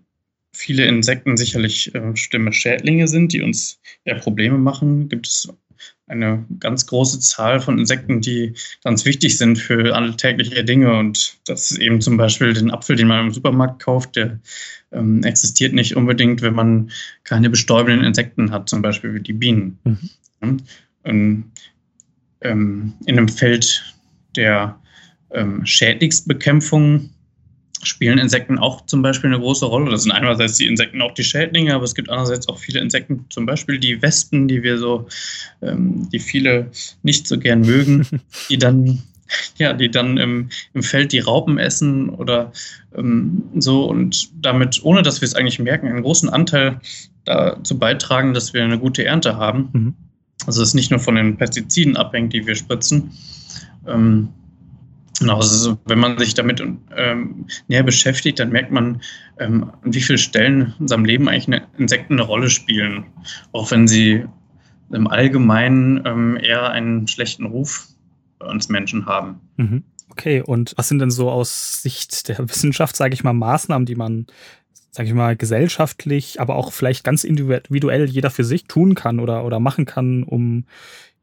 [0.53, 5.49] viele Insekten sicherlich äh, schlimme Schädlinge sind, die uns ja Probleme machen, gibt es
[6.07, 8.53] eine ganz große Zahl von Insekten, die
[8.83, 10.97] ganz wichtig sind für alltägliche Dinge.
[10.97, 14.39] Und das ist eben zum Beispiel den Apfel, den man im Supermarkt kauft, der
[14.91, 16.91] ähm, existiert nicht unbedingt, wenn man
[17.23, 19.79] keine bestäubenden Insekten hat, zum Beispiel wie die Bienen.
[19.83, 20.57] Mhm.
[21.03, 21.51] Ähm,
[22.41, 23.95] ähm, in einem Feld
[24.35, 24.79] der
[25.31, 27.09] ähm, Schädlingsbekämpfung
[27.87, 29.91] spielen Insekten auch zum Beispiel eine große Rolle.
[29.91, 33.25] Das sind einerseits die Insekten auch die Schädlinge, aber es gibt andererseits auch viele Insekten,
[33.29, 35.07] zum Beispiel die Wespen, die wir so,
[35.61, 36.69] ähm, die viele
[37.03, 38.05] nicht so gern mögen,
[38.49, 39.01] die dann
[39.57, 42.53] ja, die dann im, im Feld die Raupen essen oder
[42.95, 46.79] ähm, so und damit, ohne dass wir es eigentlich merken, einen großen Anteil
[47.25, 49.69] dazu beitragen, dass wir eine gute Ernte haben.
[49.73, 49.95] Mhm.
[50.45, 53.11] Also es ist nicht nur von den Pestiziden abhängt, die wir spritzen,
[53.85, 54.29] ähm,
[55.19, 56.61] Genau, also wenn man sich damit
[56.95, 59.01] ähm, näher beschäftigt, dann merkt man,
[59.39, 63.05] ähm, an wie vielen Stellen in unserem Leben eigentlich Insekten eine Rolle spielen.
[63.51, 64.25] Auch wenn sie
[64.91, 67.87] im Allgemeinen ähm, eher einen schlechten Ruf
[68.39, 69.41] bei uns Menschen haben.
[69.57, 69.83] Mhm.
[70.09, 73.95] Okay, und was sind denn so aus Sicht der Wissenschaft, sage ich mal, Maßnahmen, die
[73.95, 74.27] man,
[74.91, 79.45] sage ich mal, gesellschaftlich, aber auch vielleicht ganz individuell jeder für sich tun kann oder,
[79.45, 80.65] oder machen kann, um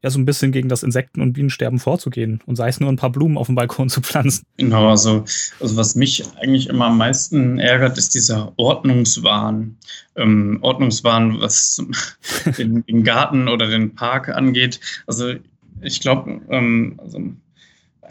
[0.05, 2.95] ja so ein bisschen gegen das Insekten- und Bienensterben vorzugehen und sei es nur ein
[2.95, 4.45] paar Blumen auf dem Balkon zu pflanzen.
[4.57, 5.25] Genau, also,
[5.59, 9.75] also was mich eigentlich immer am meisten ärgert, ist dieser Ordnungswahn.
[10.15, 11.83] Ähm, Ordnungswahn, was
[12.57, 14.79] den, den, Garten oder den Park angeht.
[15.07, 15.33] Also
[15.81, 17.19] ich glaube, ähm, also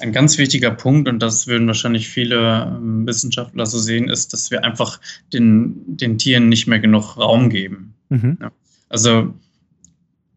[0.00, 4.50] ein ganz wichtiger Punkt, und das würden wahrscheinlich viele ähm, Wissenschaftler so sehen, ist, dass
[4.50, 5.00] wir einfach
[5.32, 7.94] den, den Tieren nicht mehr genug Raum geben.
[8.08, 8.38] Mhm.
[8.40, 8.50] Ja.
[8.88, 9.32] Also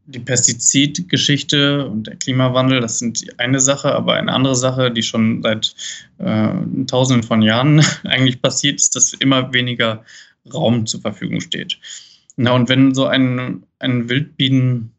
[0.07, 5.43] die Pestizidgeschichte und der Klimawandel, das sind eine Sache, aber eine andere Sache, die schon
[5.43, 5.75] seit
[6.17, 6.53] äh,
[6.87, 10.03] Tausenden von Jahren eigentlich passiert, ist, dass immer weniger
[10.53, 11.77] Raum zur Verfügung steht.
[12.37, 14.91] Na, und wenn so ein, ein Wildbienen,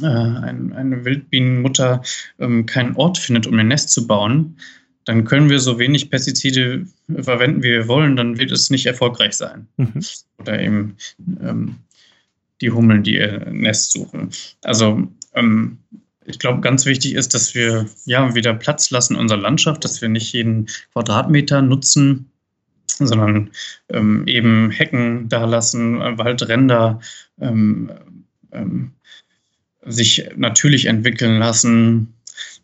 [0.00, 2.02] äh, ein, eine Wildbienenmutter
[2.40, 4.56] ähm, keinen Ort findet, um ein Nest zu bauen,
[5.04, 6.86] dann können wir so wenig Pestizide
[7.20, 9.68] verwenden, wie wir wollen, dann wird es nicht erfolgreich sein.
[9.76, 10.00] Mhm.
[10.38, 10.96] Oder eben
[11.40, 11.76] ähm,
[12.60, 14.30] die Hummeln, die ihr Nest suchen.
[14.62, 15.78] Also ähm,
[16.26, 20.00] ich glaube, ganz wichtig ist, dass wir ja wieder Platz lassen in unserer Landschaft, dass
[20.00, 22.30] wir nicht jeden Quadratmeter nutzen,
[22.86, 23.50] sondern
[23.90, 27.00] ähm, eben Hecken da lassen, Waldränder
[27.40, 27.90] ähm,
[28.52, 28.92] ähm,
[29.84, 32.14] sich natürlich entwickeln lassen,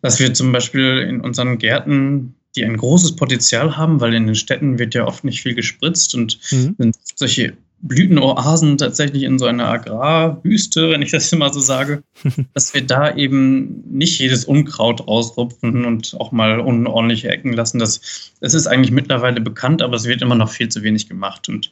[0.01, 4.35] dass wir zum Beispiel in unseren Gärten, die ein großes Potenzial haben, weil in den
[4.35, 6.75] Städten wird ja oft nicht viel gespritzt und mhm.
[6.77, 7.53] sind solche
[7.83, 12.03] Blütenoasen tatsächlich in so einer Agrarwüste, wenn ich das immer so sage,
[12.53, 17.79] dass wir da eben nicht jedes Unkraut rausrupfen und auch mal unordentliche Ecken lassen.
[17.79, 21.49] Das, das ist eigentlich mittlerweile bekannt, aber es wird immer noch viel zu wenig gemacht.
[21.49, 21.71] Und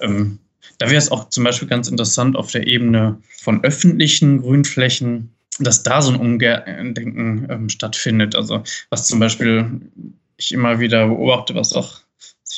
[0.00, 0.38] ähm,
[0.78, 5.82] da wäre es auch zum Beispiel ganz interessant auf der Ebene von öffentlichen Grünflächen, dass
[5.82, 8.36] da so ein Umdenken ähm, stattfindet.
[8.36, 9.80] Also was zum Beispiel
[10.36, 11.98] ich immer wieder beobachte, was auch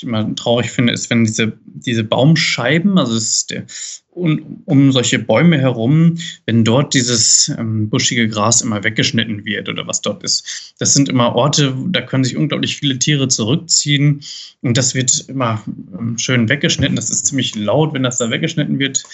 [0.01, 3.65] ich immer traurig finde, ist, wenn diese, diese Baumscheiben, also es ist der,
[4.11, 9.87] um, um, solche Bäume herum, wenn dort dieses ähm, buschige Gras immer weggeschnitten wird oder
[9.87, 10.75] was dort ist.
[10.79, 14.21] Das sind immer Orte, da können sich unglaublich viele Tiere zurückziehen
[14.63, 15.63] und das wird immer
[15.97, 16.97] ähm, schön weggeschnitten.
[16.97, 19.05] Das ist ziemlich laut, wenn das da weggeschnitten wird.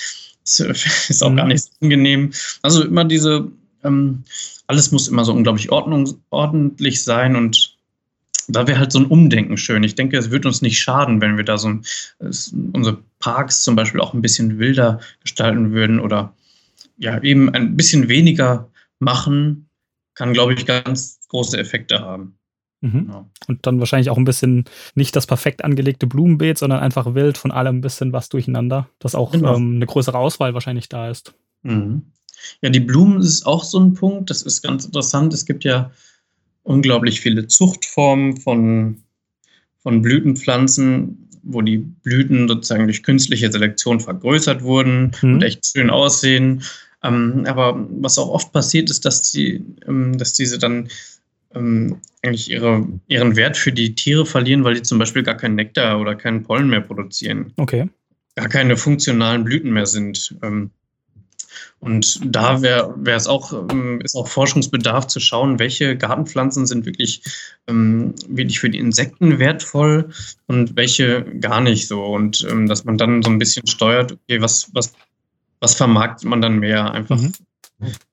[0.42, 0.60] Das
[1.08, 2.32] ist auch gar nicht so angenehm.
[2.62, 3.50] Also immer diese,
[3.84, 4.24] ähm,
[4.66, 7.75] alles muss immer so unglaublich ordnung, ordentlich sein und
[8.48, 9.82] da wäre halt so ein Umdenken schön.
[9.82, 11.84] Ich denke, es würde uns nicht schaden, wenn wir da so ein,
[12.72, 16.34] unsere Parks zum Beispiel auch ein bisschen wilder gestalten würden oder
[16.98, 18.68] ja, eben ein bisschen weniger
[18.98, 19.68] machen,
[20.14, 22.38] kann, glaube ich, ganz große Effekte haben.
[22.80, 23.06] Mhm.
[23.06, 23.30] Genau.
[23.48, 27.50] Und dann wahrscheinlich auch ein bisschen nicht das perfekt angelegte Blumenbeet, sondern einfach wild von
[27.50, 29.56] allem ein bisschen was durcheinander, dass auch genau.
[29.56, 31.34] ähm, eine größere Auswahl wahrscheinlich da ist.
[31.62, 32.02] Mhm.
[32.60, 34.30] Ja, die Blumen ist auch so ein Punkt.
[34.30, 35.32] Das ist ganz interessant.
[35.34, 35.90] Es gibt ja
[36.66, 39.02] unglaublich viele Zuchtformen von
[39.86, 45.34] von Blütenpflanzen, wo die Blüten sozusagen durch künstliche Selektion vergrößert wurden mhm.
[45.34, 46.64] und echt schön aussehen.
[47.04, 50.88] Ähm, aber was auch oft passiert, ist, dass, die, ähm, dass diese dann
[51.54, 55.54] ähm, eigentlich ihre, ihren Wert für die Tiere verlieren, weil die zum Beispiel gar keinen
[55.54, 57.52] Nektar oder keinen Pollen mehr produzieren.
[57.56, 57.88] Okay.
[58.34, 60.34] Gar keine funktionalen Blüten mehr sind.
[61.80, 67.22] Und da wäre es auch, ähm, ist auch Forschungsbedarf zu schauen, welche Gartenpflanzen sind wirklich,
[67.66, 70.10] ähm, wirklich für die Insekten wertvoll
[70.46, 72.04] und welche gar nicht so.
[72.04, 74.94] Und ähm, dass man dann so ein bisschen steuert, okay, was, was,
[75.60, 77.32] was vermarktet man dann mehr, einfach mhm.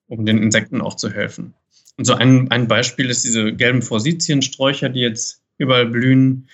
[0.08, 1.54] um den Insekten auch zu helfen.
[1.96, 6.48] Und so ein, ein Beispiel ist diese gelben Forsythiensträucher, die jetzt überall blühen.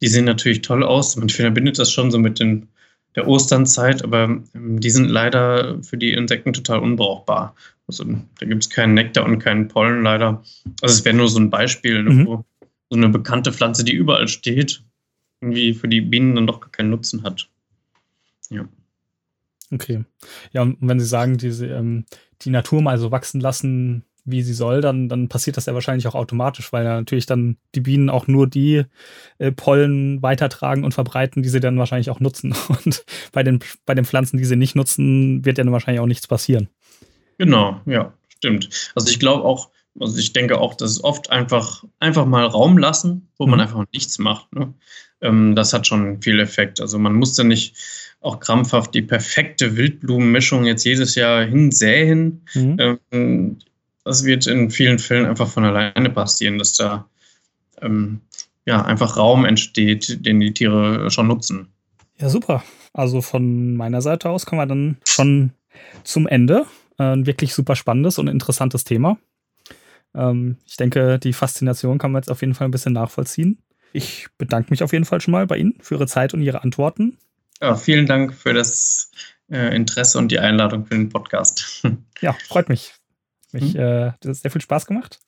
[0.00, 1.16] Die sehen natürlich toll aus.
[1.16, 2.68] Man verbindet das schon so mit den
[3.14, 7.54] der Osternzeit, aber ähm, die sind leider für die Insekten total unbrauchbar.
[7.86, 10.42] Also da gibt es keinen Nektar und keinen Pollen leider.
[10.80, 12.26] Also es wäre nur so ein Beispiel, mhm.
[12.26, 12.44] wo
[12.90, 14.82] so eine bekannte Pflanze, die überall steht,
[15.40, 17.48] irgendwie für die Bienen dann doch gar keinen Nutzen hat.
[18.50, 18.68] Ja.
[19.72, 20.04] Okay.
[20.52, 22.04] Ja, und wenn Sie sagen, diese, ähm,
[22.42, 26.06] die Natur mal so wachsen lassen, wie sie soll, dann, dann passiert das ja wahrscheinlich
[26.06, 28.84] auch automatisch, weil ja natürlich dann die Bienen auch nur die
[29.38, 32.54] äh, Pollen weitertragen und verbreiten, die sie dann wahrscheinlich auch nutzen.
[32.84, 36.06] Und bei den, bei den Pflanzen, die sie nicht nutzen, wird ja dann wahrscheinlich auch
[36.06, 36.68] nichts passieren.
[37.38, 38.68] Genau, ja, stimmt.
[38.94, 42.78] Also ich glaube auch, also ich denke auch, dass es oft einfach, einfach mal Raum
[42.78, 43.50] lassen, wo mhm.
[43.50, 44.52] man einfach nichts macht.
[44.54, 44.72] Ne?
[45.20, 46.80] Ähm, das hat schon viel Effekt.
[46.80, 47.76] Also man muss ja nicht
[48.20, 52.42] auch krampfhaft die perfekte Wildblumenmischung jetzt jedes Jahr hinsäen.
[52.54, 53.00] Mhm.
[53.10, 53.58] Ähm,
[54.04, 57.08] das wird in vielen Fällen einfach von alleine passieren, dass da
[57.80, 58.20] ähm,
[58.64, 61.68] ja, einfach Raum entsteht, den die Tiere schon nutzen.
[62.18, 62.62] Ja, super.
[62.92, 65.52] Also von meiner Seite aus kommen wir dann schon
[66.04, 66.66] zum Ende.
[66.98, 69.18] Äh, ein wirklich super spannendes und interessantes Thema.
[70.14, 73.58] Ähm, ich denke, die Faszination kann man jetzt auf jeden Fall ein bisschen nachvollziehen.
[73.92, 76.62] Ich bedanke mich auf jeden Fall schon mal bei Ihnen für Ihre Zeit und Ihre
[76.62, 77.18] Antworten.
[77.60, 79.10] Ja, vielen Dank für das
[79.50, 81.82] äh, Interesse und die Einladung für den Podcast.
[82.20, 82.94] Ja, freut mich.
[83.52, 83.80] Mich, mhm.
[83.80, 85.20] äh, sehr viel Spaß gemacht.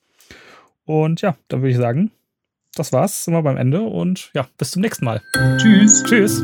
[0.85, 2.11] Und ja, dann würde ich sagen,
[2.75, 5.21] das war's, sind wir beim Ende und ja, bis zum nächsten Mal.
[5.57, 6.03] Tschüss.
[6.03, 6.43] Tschüss.